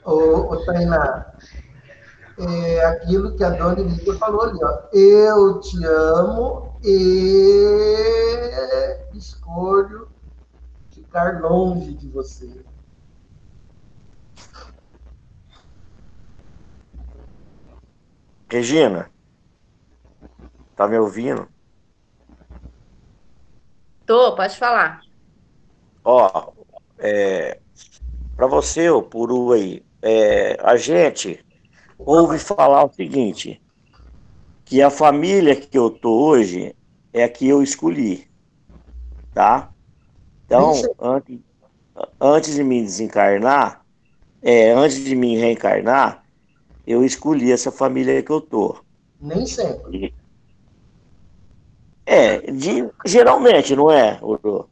[0.06, 0.14] Ô,
[0.54, 1.36] ô Tainá,
[2.40, 4.88] é aquilo que a dona Lídia falou ali, ó.
[4.94, 8.48] Eu te amo e
[9.14, 10.08] escolho
[10.90, 12.66] ficar longe de você.
[18.50, 19.12] Regina,
[20.78, 21.46] tá me ouvindo?
[24.06, 25.02] Tô, pode falar.
[26.06, 26.54] Ó,
[27.00, 27.60] é,
[28.38, 31.44] para você, o Puru aí, é, a gente
[31.98, 33.60] ouve falar o seguinte,
[34.64, 36.76] que a família que eu tô hoje
[37.12, 38.28] é a que eu escolhi,
[39.34, 39.72] tá?
[40.46, 41.40] Então, antes,
[42.22, 43.84] antes de me desencarnar,
[44.44, 46.24] é, antes de me reencarnar,
[46.86, 48.78] eu escolhi essa família que eu tô.
[49.20, 50.14] Nem sempre.
[52.06, 54.70] É, de, geralmente, não é, Uru?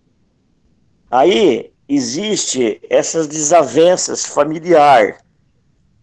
[1.09, 5.17] Aí existe essas desavenças familiar.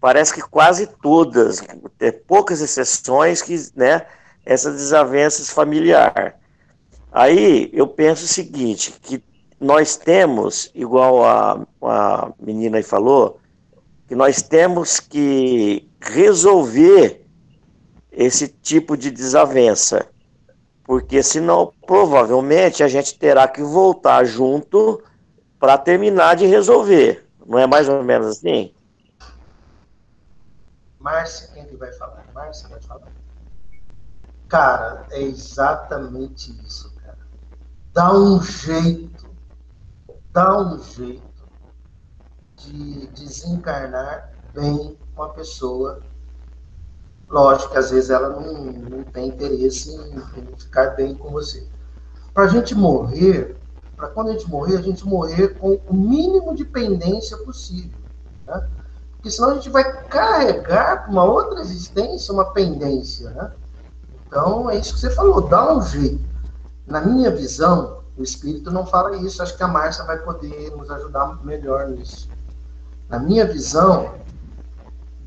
[0.01, 1.62] Parece que quase todas,
[2.01, 4.07] é, poucas exceções que, né,
[4.45, 6.39] essas desavenças familiar.
[7.11, 9.22] Aí eu penso o seguinte, que
[9.61, 13.39] nós temos, igual a, a menina aí falou,
[14.09, 17.24] que nós temos que resolver
[18.11, 20.07] esse tipo de desavença.
[20.85, 25.01] Porque senão, provavelmente, a gente terá que voltar junto
[25.63, 27.25] para terminar de resolver.
[27.47, 28.75] Não é mais ou menos assim?
[30.99, 32.27] Márcia, quem que vai falar?
[32.35, 33.07] Márcia vai falar.
[34.49, 37.19] Cara, é exatamente isso, cara.
[37.93, 39.31] Dá um jeito,
[40.33, 41.49] dá um jeito
[42.57, 46.03] de desencarnar bem uma pessoa.
[47.29, 51.71] Lógico que às vezes ela não, não tem interesse em, em ficar bem com você.
[52.35, 53.62] Para a gente morrer,
[54.03, 58.00] para quando a gente morrer, a gente morrer com o mínimo de pendência possível.
[58.44, 58.68] Né?
[59.12, 63.30] Porque senão a gente vai carregar para uma outra existência uma pendência.
[63.30, 63.53] Né?
[64.26, 66.20] Então é isso que você falou, dá um jeito.
[66.84, 70.90] Na minha visão, o espírito não fala isso, acho que a Márcia vai poder nos
[70.90, 72.28] ajudar melhor nisso.
[73.09, 74.16] Na minha visão,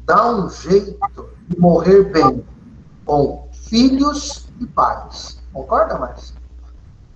[0.03, 0.99] dá um jeito
[1.47, 2.45] de morrer bem
[3.05, 5.41] com filhos e pais.
[5.53, 6.35] Concorda, Márcia?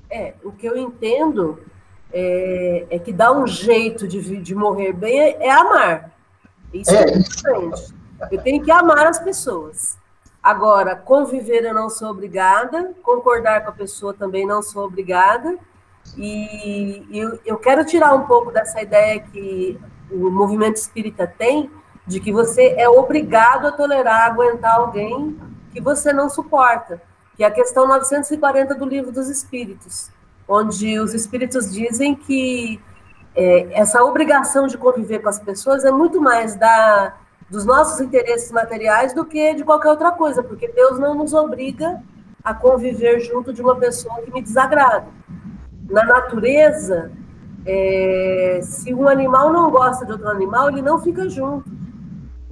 [0.10, 1.60] É, o que eu entendo
[2.12, 6.12] é, é que dá um jeito de, de morrer bem é, é amar.
[6.74, 7.94] Isso é, é diferente.
[8.32, 9.98] Eu tenho que amar as pessoas.
[10.42, 15.58] Agora, conviver eu não sou obrigada, concordar com a pessoa também não sou obrigada.
[16.18, 19.80] E eu, eu quero tirar um pouco dessa ideia que
[20.10, 21.70] o movimento espírita tem
[22.08, 25.38] de que você é obrigado a tolerar, aguentar alguém
[25.72, 27.00] que você não suporta,
[27.40, 30.12] que é a questão 940 do Livro dos Espíritos,
[30.46, 32.82] onde os espíritos dizem que
[33.34, 37.16] é, essa obrigação de conviver com as pessoas é muito mais da,
[37.50, 42.04] dos nossos interesses materiais do que de qualquer outra coisa, porque Deus não nos obriga
[42.44, 45.08] a conviver junto de uma pessoa que me desagrada.
[45.90, 47.10] Na natureza,
[47.66, 51.72] é, se um animal não gosta de outro animal, ele não fica junto.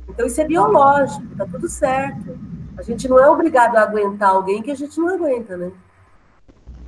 [0.08, 2.40] Então isso é biológico, tá tudo certo.
[2.78, 5.72] A gente não é obrigado a aguentar alguém que a gente não aguenta, né?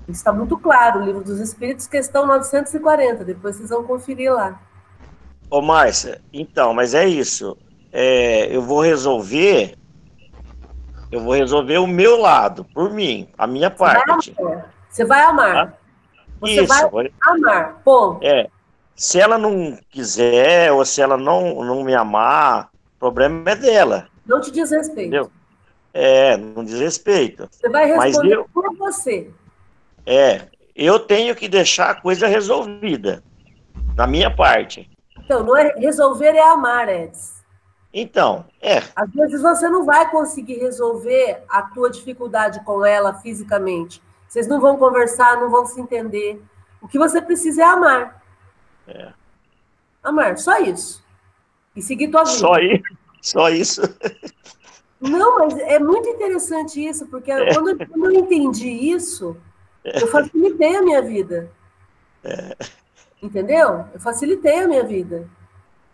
[0.08, 4.60] Isso está muito claro, o Livro dos Espíritos, questão 940, depois vocês vão conferir lá.
[5.50, 7.58] Ô, Márcia, então, mas é isso.
[7.92, 9.76] É, eu vou resolver.
[11.12, 14.36] Eu vou resolver o meu lado, por mim, a minha parte.
[14.90, 15.80] Você vai amar.
[16.40, 18.24] Você Isso, vai amar, ponto.
[18.24, 18.48] É.
[18.96, 24.08] Se ela não quiser, ou se ela não, não me amar, o problema é dela.
[24.26, 25.16] Não te diz respeito.
[25.16, 25.32] Entendeu?
[25.94, 27.48] É, não diz respeito.
[27.52, 29.30] Você vai responder eu, por você.
[30.06, 33.24] É, eu tenho que deixar a coisa resolvida,
[33.96, 34.90] da minha parte.
[35.18, 37.40] Então, não é resolver é amar, Edson.
[37.94, 38.84] Então, é.
[38.96, 44.62] Às vezes você não vai conseguir resolver a tua dificuldade com ela fisicamente, vocês não
[44.62, 46.40] vão conversar, não vão se entender.
[46.80, 48.24] O que você precisa é amar.
[48.88, 49.12] É.
[50.04, 51.04] Amar, só isso.
[51.76, 52.38] E seguir tua vida.
[52.38, 52.98] Só isso?
[53.22, 53.82] Só isso?
[55.00, 57.54] Não, mas é muito interessante isso, porque é.
[57.54, 59.38] quando, quando, eu entendi isso,
[59.84, 61.50] eu facilitei a minha vida.
[62.24, 62.56] É.
[63.22, 63.86] Entendeu?
[63.93, 65.28] Eu facilitei a minha vida.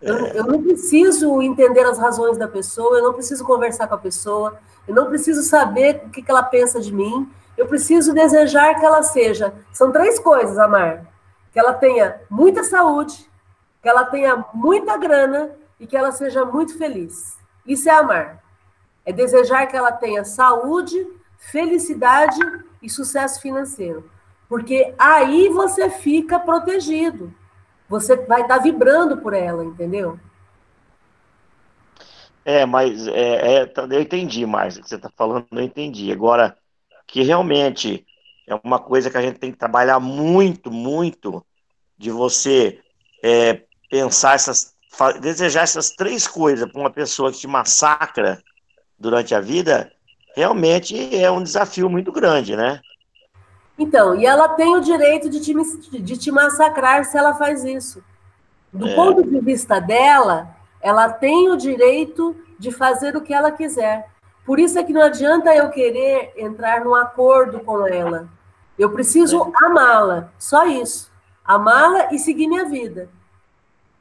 [0.00, 3.98] Eu, eu, não preciso entender as razões da pessoa, eu não preciso conversar com a
[3.98, 8.78] pessoa, eu não preciso saber o que, que ela pensa de mim, eu preciso desejar
[8.78, 9.54] que ela seja.
[9.72, 11.06] São três coisas, Amar:
[11.52, 13.30] que ela tenha muita saúde,
[13.82, 17.38] que ela tenha muita grana e que ela seja muito feliz.
[17.66, 18.45] Isso é amar.
[19.06, 21.06] É desejar que ela tenha saúde,
[21.38, 22.38] felicidade
[22.82, 24.10] e sucesso financeiro.
[24.48, 27.32] Porque aí você fica protegido.
[27.88, 30.18] Você vai estar vibrando por ela, entendeu?
[32.44, 36.12] É, mas é, é, eu entendi mais o que você está falando, eu entendi.
[36.12, 36.56] Agora,
[37.06, 38.06] que realmente
[38.46, 41.44] é uma coisa que a gente tem que trabalhar muito, muito,
[41.98, 42.80] de você
[43.22, 44.74] é, pensar essas,
[45.20, 48.40] desejar essas três coisas para uma pessoa que te massacra
[48.98, 49.90] durante a vida,
[50.34, 52.80] realmente é um desafio muito grande, né?
[53.78, 58.02] Então, e ela tem o direito de te, de te massacrar se ela faz isso.
[58.72, 58.94] Do é.
[58.94, 64.08] ponto de vista dela, ela tem o direito de fazer o que ela quiser.
[64.44, 68.28] Por isso é que não adianta eu querer entrar num acordo com ela.
[68.78, 69.66] Eu preciso é.
[69.66, 71.10] amá-la, só isso.
[71.44, 73.08] Amá-la e seguir minha vida.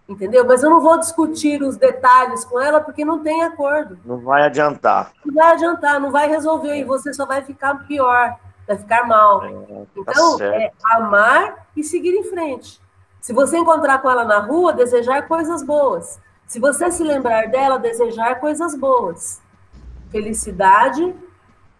[0.07, 0.45] Entendeu?
[0.45, 3.97] Mas eu não vou discutir os detalhes com ela porque não tem acordo.
[4.05, 5.11] Não vai adiantar.
[5.25, 8.37] Não vai adiantar, não vai resolver e você só vai ficar pior
[8.67, 9.43] vai ficar mal.
[9.43, 12.81] É, tá então, é amar e seguir em frente.
[13.21, 16.19] Se você encontrar com ela na rua, desejar coisas boas.
[16.47, 19.41] Se você se lembrar dela, desejar coisas boas.
[20.11, 21.15] Felicidade,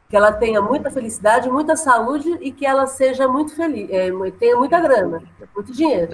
[0.10, 4.10] que ela tenha muita felicidade, muita saúde e que ela seja muito feliz, é,
[4.40, 5.22] tenha muita grana,
[5.56, 6.14] muito dinheiro.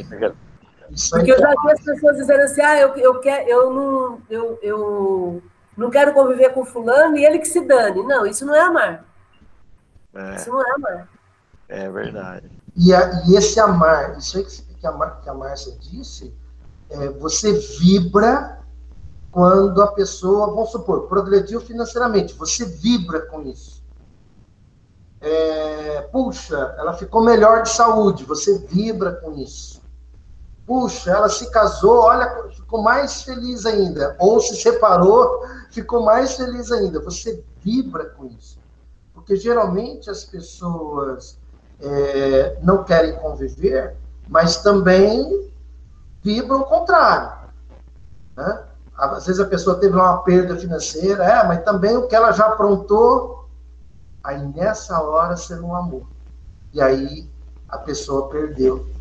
[1.09, 4.59] Porque eu já vi as pessoas dizendo assim, ah, eu, eu, quer, eu, não, eu,
[4.61, 5.43] eu
[5.77, 8.03] não quero conviver com fulano e ele que se dane.
[8.03, 9.05] Não, isso não é amar.
[10.13, 10.35] É.
[10.35, 11.09] Isso não é amar.
[11.69, 12.51] É verdade.
[12.75, 14.45] E, a, e esse amar, isso aí
[14.81, 16.33] que a, que a Márcia disse,
[16.89, 18.59] é, você vibra
[19.31, 23.81] quando a pessoa, vamos supor, progrediu financeiramente, você vibra com isso.
[25.21, 29.80] É, puxa, ela ficou melhor de saúde, você vibra com isso.
[30.71, 34.15] Puxa, ela se casou, olha, ficou mais feliz ainda.
[34.17, 37.01] Ou se separou, ficou mais feliz ainda.
[37.01, 38.57] Você vibra com isso.
[39.13, 41.37] Porque geralmente as pessoas
[41.81, 43.97] é, não querem conviver,
[44.29, 45.51] mas também
[46.23, 47.49] vibram o contrário.
[48.37, 48.63] Né?
[48.95, 52.45] Às vezes a pessoa teve uma perda financeira, é, mas também o que ela já
[52.45, 53.49] aprontou,
[54.23, 56.07] aí nessa hora você não amou.
[56.73, 57.29] E aí
[57.67, 59.00] a pessoa perdeu.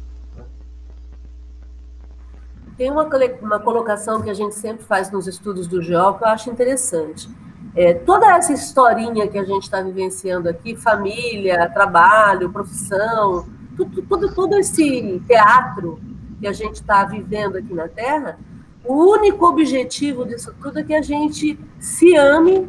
[2.80, 3.06] Tem uma,
[3.42, 7.28] uma colocação que a gente sempre faz nos estudos do GEO que eu acho interessante
[7.76, 14.34] é, toda essa historinha que a gente está vivenciando aqui, família, trabalho, profissão, tudo, tudo,
[14.34, 16.00] todo esse teatro
[16.40, 18.38] que a gente está vivendo aqui na Terra,
[18.82, 22.66] o único objetivo disso tudo é que a gente se ame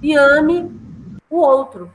[0.00, 0.72] e ame
[1.28, 1.92] o outro.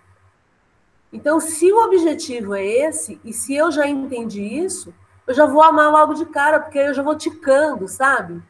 [1.11, 4.93] Então, se o objetivo é esse, e se eu já entendi isso,
[5.27, 8.41] eu já vou amar logo de cara, porque aí eu já vou ticando, sabe?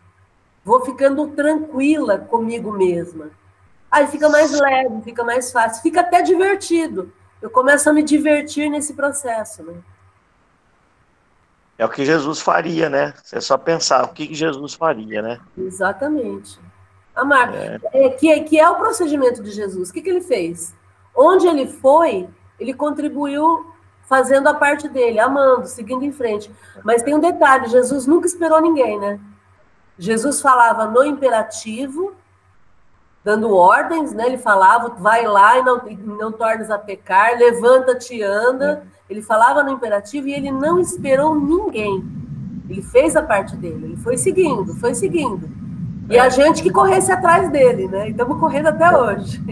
[0.64, 3.30] Vou ficando tranquila comigo mesma.
[3.90, 7.14] Aí fica mais leve, fica mais fácil, fica até divertido.
[7.42, 9.76] Eu começo a me divertir nesse processo, né?
[11.78, 13.14] É o que Jesus faria, né?
[13.32, 15.40] É só pensar o que Jesus faria, né?
[15.58, 16.60] Exatamente.
[17.14, 17.80] Amar, é.
[17.94, 19.90] É, que, que é o procedimento de Jesus.
[19.90, 20.74] O que, que ele fez?
[21.16, 22.28] Onde ele foi,
[22.60, 23.66] ele contribuiu
[24.08, 26.52] fazendo a parte dele, amando, seguindo em frente.
[26.84, 29.20] Mas tem um detalhe: Jesus nunca esperou ninguém, né?
[29.98, 32.14] Jesus falava no imperativo
[33.26, 34.28] dando ordens, né?
[34.28, 35.82] Ele falava, vai lá e não,
[36.20, 38.84] não tornes a pecar, levanta-te e anda.
[39.10, 42.06] Ele falava no imperativo e ele não esperou ninguém.
[42.70, 45.50] Ele fez a parte dele, ele foi seguindo, foi seguindo.
[46.08, 48.08] E a gente que corresse atrás dele, né?
[48.08, 49.44] E estamos correndo até hoje.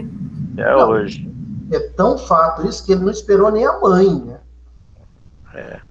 [0.56, 1.28] É hoje.
[1.72, 4.32] É tão fato isso que ele não esperou nem a mãe, né?
[5.54, 5.82] É.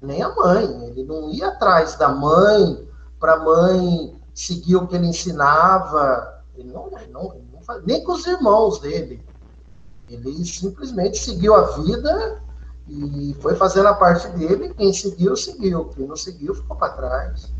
[0.00, 0.64] Nem a mãe.
[0.88, 2.88] Ele não ia atrás da mãe
[3.18, 8.26] para a mãe seguir o que ele ensinava ele não, não, não nem com os
[8.26, 9.24] irmãos dele.
[10.08, 12.42] Ele simplesmente seguiu a vida
[12.88, 14.74] e foi fazendo a parte dele.
[14.74, 15.86] Quem seguiu, seguiu.
[15.86, 17.52] Quem não seguiu, ficou para trás.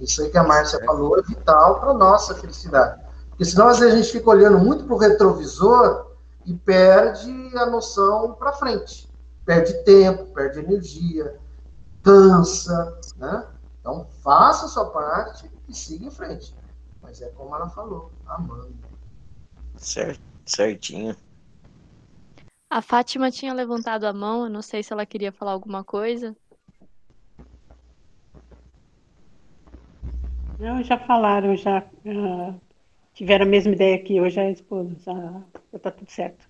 [0.00, 0.84] Isso aí que a Márcia é.
[0.84, 3.02] falou é vital para nossa felicidade.
[3.28, 6.06] Porque senão, às vezes, a gente fica olhando muito para o retrovisor
[6.46, 9.09] e perde a noção para frente.
[9.50, 11.36] Perde tempo, perde energia,
[12.04, 13.00] cansa.
[13.16, 13.48] Né?
[13.80, 16.54] Então, faça a sua parte e siga em frente.
[17.02, 18.78] Mas é como ela falou, amando.
[19.74, 21.16] Certo, certinho.
[22.70, 26.32] A Fátima tinha levantado a mão, eu não sei se ela queria falar alguma coisa.
[30.60, 32.60] Não, já falaram, já uh,
[33.14, 36.49] tiveram a mesma ideia que hoje a esposa, já está tudo certo.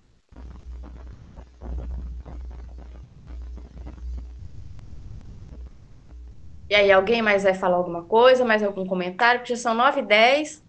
[6.71, 9.41] E aí, alguém mais vai falar alguma coisa, mais algum comentário?
[9.41, 10.63] Porque já são 9 e 10,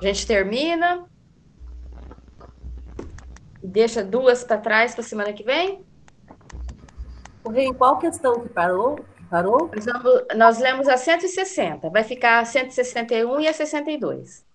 [0.00, 1.06] a gente termina.
[3.62, 5.84] Deixa duas para trás para semana que vem.
[7.54, 9.04] Em qual questão que parou?
[9.28, 9.70] Parou?
[9.74, 14.46] Nós, vamos, nós lemos a 160, vai ficar a 161 e a 62.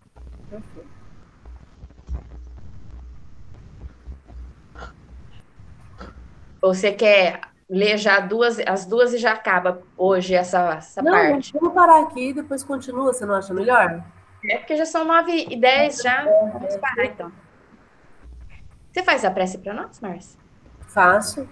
[6.59, 11.53] Você quer ler já duas, as duas e já acaba hoje essa, essa não, parte?
[11.53, 14.03] Vamos parar aqui e depois continua, você não acha melhor?
[14.49, 16.23] É porque já são 9 e 10 já.
[16.53, 17.31] Vamos parar então.
[18.91, 20.39] Você faz a prece para nós, Márcia?
[20.87, 21.47] Faço.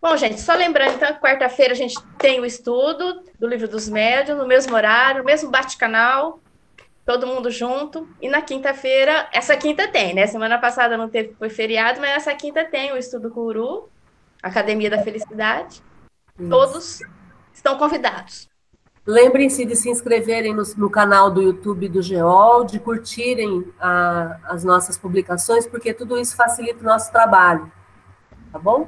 [0.00, 4.38] Bom, gente, só lembrando, então, quarta-feira a gente tem o estudo do Livro dos Médios,
[4.38, 6.40] no mesmo horário, no mesmo bate-canal,
[7.04, 8.08] todo mundo junto.
[8.20, 10.26] E na quinta-feira, essa quinta tem, né?
[10.26, 13.88] Semana passada não teve, foi feriado, mas essa quinta tem o estudo Curu,
[14.42, 15.82] Academia da Felicidade.
[16.38, 16.48] Isso.
[16.48, 17.00] Todos
[17.52, 18.48] estão convidados.
[19.06, 24.64] Lembrem-se de se inscreverem no, no, canal do YouTube do GEOL, de curtirem a, as
[24.64, 27.72] nossas publicações, porque tudo isso facilita o nosso trabalho.
[28.52, 28.86] Tá bom?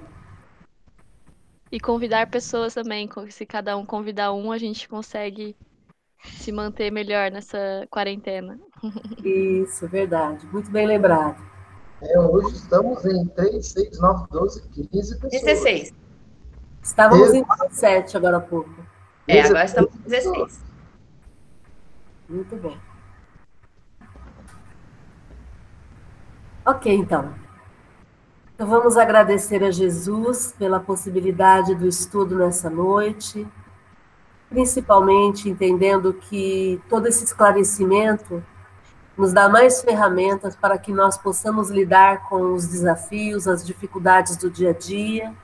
[1.72, 3.08] E convidar pessoas também.
[3.30, 5.56] Se cada um convidar um, a gente consegue
[6.22, 8.60] se manter melhor nessa quarentena.
[9.24, 10.46] Isso, verdade.
[10.52, 11.49] Muito bem lembrado.
[12.02, 15.42] É, hoje estamos em 3, 6, 9, 12, 15 pessoas.
[15.42, 15.94] 16.
[16.82, 18.70] Estávamos em 17 agora há pouco.
[19.28, 20.60] É, agora estamos em 16.
[22.28, 22.80] Muito bem.
[26.64, 27.34] Ok, então.
[28.54, 33.46] Então, vamos agradecer a Jesus pela possibilidade do estudo nessa noite,
[34.48, 38.44] principalmente entendendo que todo esse esclarecimento
[39.20, 44.50] nos dá mais ferramentas para que nós possamos lidar com os desafios, as dificuldades do
[44.50, 45.34] dia a dia,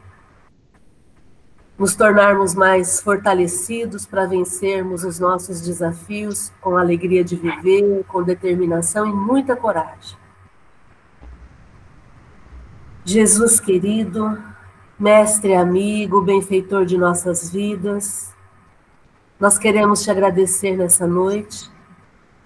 [1.76, 9.06] nos tornarmos mais fortalecidos para vencermos os nossos desafios com alegria de viver, com determinação
[9.06, 10.16] e muita coragem.
[13.04, 14.42] Jesus querido,
[14.98, 18.34] mestre amigo, benfeitor de nossas vidas,
[19.38, 21.70] nós queremos te agradecer nessa noite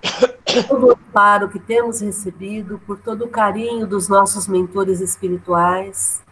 [0.52, 6.22] por todo o amparo que temos recebido, por todo o carinho dos nossos mentores espirituais,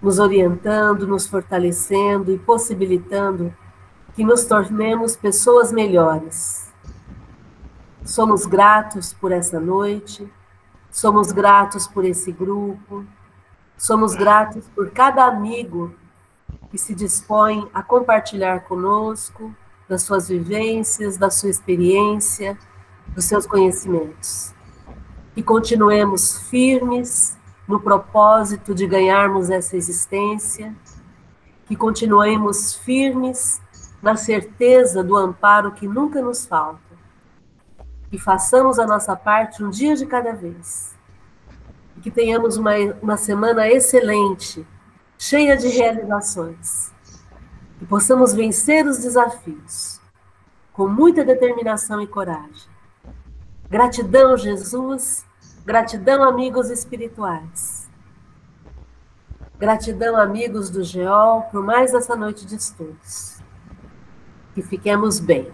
[0.00, 3.54] nos orientando, nos fortalecendo e possibilitando
[4.14, 6.72] que nos tornemos pessoas melhores.
[8.04, 10.30] Somos gratos por essa noite
[10.94, 13.04] Somos gratos por esse grupo,
[13.76, 15.92] somos gratos por cada amigo
[16.70, 19.52] que se dispõe a compartilhar conosco
[19.88, 22.56] das suas vivências, da sua experiência,
[23.08, 24.54] dos seus conhecimentos.
[25.36, 27.36] E continuemos firmes
[27.66, 30.74] no propósito de ganharmos essa existência,
[31.66, 33.60] que continuemos firmes
[34.02, 36.84] na certeza do amparo que nunca nos falta
[38.14, 40.94] que façamos a nossa parte um dia de cada vez.
[42.00, 42.70] Que tenhamos uma,
[43.02, 44.64] uma semana excelente,
[45.18, 46.92] cheia de realizações.
[47.76, 50.00] Que possamos vencer os desafios
[50.72, 52.73] com muita determinação e coragem.
[53.68, 55.24] Gratidão, Jesus.
[55.64, 57.88] Gratidão, amigos espirituais.
[59.58, 63.40] Gratidão, amigos do GEOL, por mais essa noite de estudos.
[64.54, 65.50] Que fiquemos bem.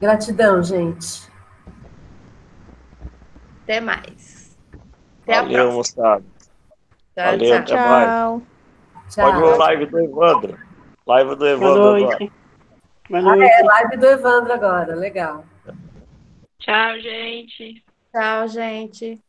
[0.00, 1.30] Gratidão, gente.
[3.62, 4.56] Até mais.
[5.22, 6.24] Até Valeu, moçada.
[7.14, 7.76] Tchau, Valeu, até Tchau.
[7.76, 8.42] mais.
[9.10, 9.24] Tchau.
[9.24, 10.58] Pode ver live do Evandro.
[11.06, 12.39] Live do Evandro agora.
[13.12, 13.42] Ah, noite.
[13.42, 15.44] é, live do Evandro agora, legal.
[16.58, 17.84] Tchau, gente.
[18.12, 19.22] Tchau, gente.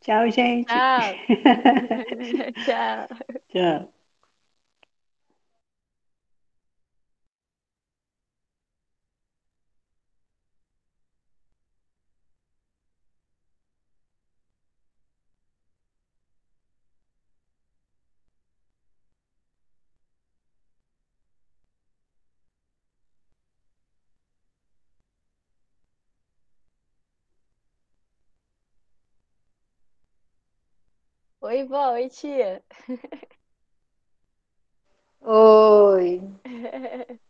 [0.00, 0.66] Tchau, gente.
[0.66, 1.14] Tchau.
[2.64, 3.08] Tchau.
[3.48, 3.93] Tchau.
[31.48, 31.82] Oi, vó.
[31.92, 32.50] Oi, tia.
[35.36, 36.20] Oi.